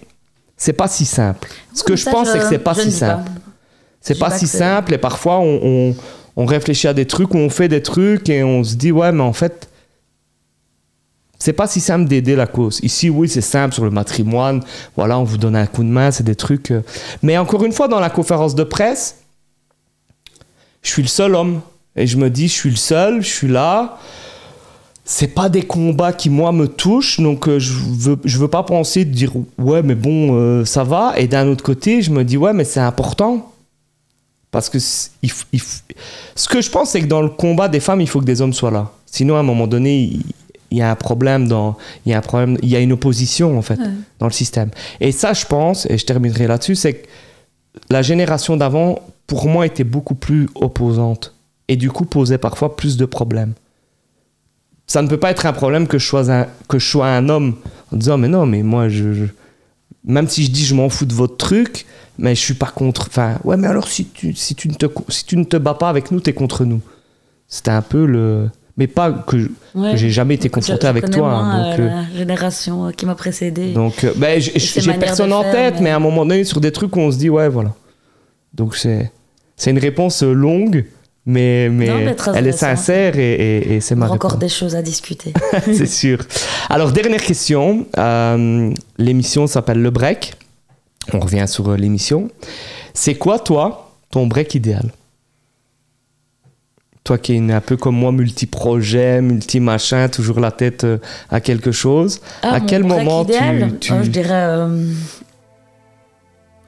[0.56, 1.50] c'est pas si simple.
[1.74, 3.32] Ce que je pense, c'est que c'est pas si simple.
[4.00, 5.96] C'est pas pas si simple et parfois on, on,
[6.38, 9.12] on réfléchit à des trucs ou on fait des trucs et on se dit ouais
[9.12, 9.68] mais en fait
[11.40, 12.80] c'est pas si simple d'aider la cause.
[12.84, 14.64] Ici oui c'est simple sur le matrimoine,
[14.96, 16.72] voilà on vous donne un coup de main, c'est des trucs.
[16.72, 16.84] euh.
[17.22, 19.18] Mais encore une fois dans la conférence de presse,
[20.84, 21.60] je suis le seul homme
[21.98, 23.98] et je me dis je suis le seul, je suis là.
[25.10, 28.64] C'est pas des combats qui moi me touchent donc euh, je veux je veux pas
[28.64, 32.26] penser de dire ouais mais bon euh, ça va et d'un autre côté je me
[32.26, 33.54] dis ouais mais c'est important
[34.52, 34.78] parce que
[35.24, 35.62] il il
[36.36, 38.42] ce que je pense, c'est que dans le combat des femmes, il faut que des
[38.42, 38.92] hommes soient là.
[39.06, 40.24] Sinon, à un moment donné, il,
[40.72, 42.92] il y a un problème dans, il y a un problème, il y a une
[42.92, 43.86] opposition en fait Ouais.
[44.20, 44.70] dans le système.
[45.00, 47.08] Et ça, je pense, et je terminerai là-dessus, c'est que
[47.90, 51.34] la génération d'avant, pour moi, était beaucoup plus opposante
[51.68, 53.54] et du coup posait parfois plus de problèmes.
[54.86, 57.28] Ça ne peut pas être un problème que je sois un, que je sois un
[57.30, 57.56] homme
[57.92, 59.26] en disant mais non, mais moi je- je
[60.06, 61.86] même si je dis je m'en fous de votre truc,
[62.18, 63.08] mais je suis pas contre.
[63.10, 65.74] Enfin, ouais, mais alors si tu, si tu, ne, te, si tu ne te bats
[65.74, 66.80] pas avec nous, t'es contre nous.
[67.50, 68.50] C'était un peu le.
[68.78, 69.92] Mais pas que, Ouais.
[69.92, 71.30] que j'ai jamais été confronté je avec toi.
[71.30, 73.74] moins, hein, donc, euh, euh, la génération euh, qui m'a précédé.
[73.74, 75.82] donc euh, ben, j'ai personne en faire, tête, mais...
[75.86, 77.74] mais- à un moment donné, sur des trucs où on se dit, ouais, voilà.
[78.54, 79.12] Donc c'est
[79.66, 80.86] une réponse longue,
[81.28, 84.06] mais, mais, Non, mais très elle est sincère et, et- et c'est Il y ma
[84.08, 85.34] aura encore des choses à discuter.
[85.66, 86.20] c'est sûr.
[86.70, 87.86] Alors, dernière question.
[87.98, 90.34] Euh, l'émission s'appelle Le Break.
[91.14, 92.30] On revient sur euh, l'émission.
[92.94, 94.92] C'est quoi, toi, ton break idéal?
[97.04, 100.98] Toi qui es un peu comme moi, multi-projet, multi-machin, toujours la tête euh,
[101.30, 102.20] à quelque chose.
[102.42, 103.78] Ah, à quel moment tu- idéal?
[103.80, 104.92] tu- Oh, Je dirais euh,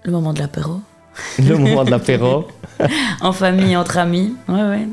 [0.04, 0.80] le moment de l'apéro.
[1.40, 2.46] Le moment de l'apéro.
[3.20, 4.36] En famille, entre amis.
[4.48, 4.88] Ouais, ouais,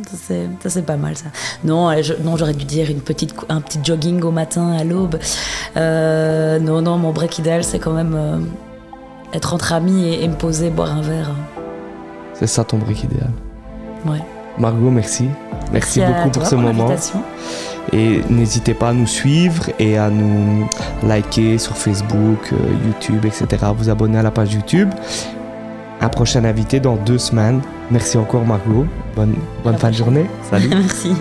[0.61, 1.27] ça c'est, pas mal ça.
[1.63, 5.21] Non, je- non, j'aurais dû dire une petite, un petit jogging au matin, à l'aube.
[5.77, 8.39] Euh, non, non, mon break idéal, c'est quand même euh,
[9.33, 11.31] être entre amis et, et me poser, boire un verre.
[12.35, 13.31] C'est ça ton break idéal.
[14.05, 14.19] Ouais.
[14.59, 15.29] Margot, merci.
[15.73, 16.85] Merci, à beaucoup pour ce moment.
[16.89, 17.23] l'invitation.
[17.93, 20.69] Et n'hésitez pas à nous suivre et à nous
[21.05, 23.65] liker sur Facebook, euh, YouTube, etc.
[23.79, 24.91] Vous abonner à la page YouTube.
[26.01, 27.61] Un prochain invité dans deux semaines.
[27.91, 28.87] Merci encore Margot.
[29.15, 29.35] Bonne,
[29.65, 30.27] bonne fin de journée.
[30.51, 30.69] Salut.
[30.71, 31.13] Merci.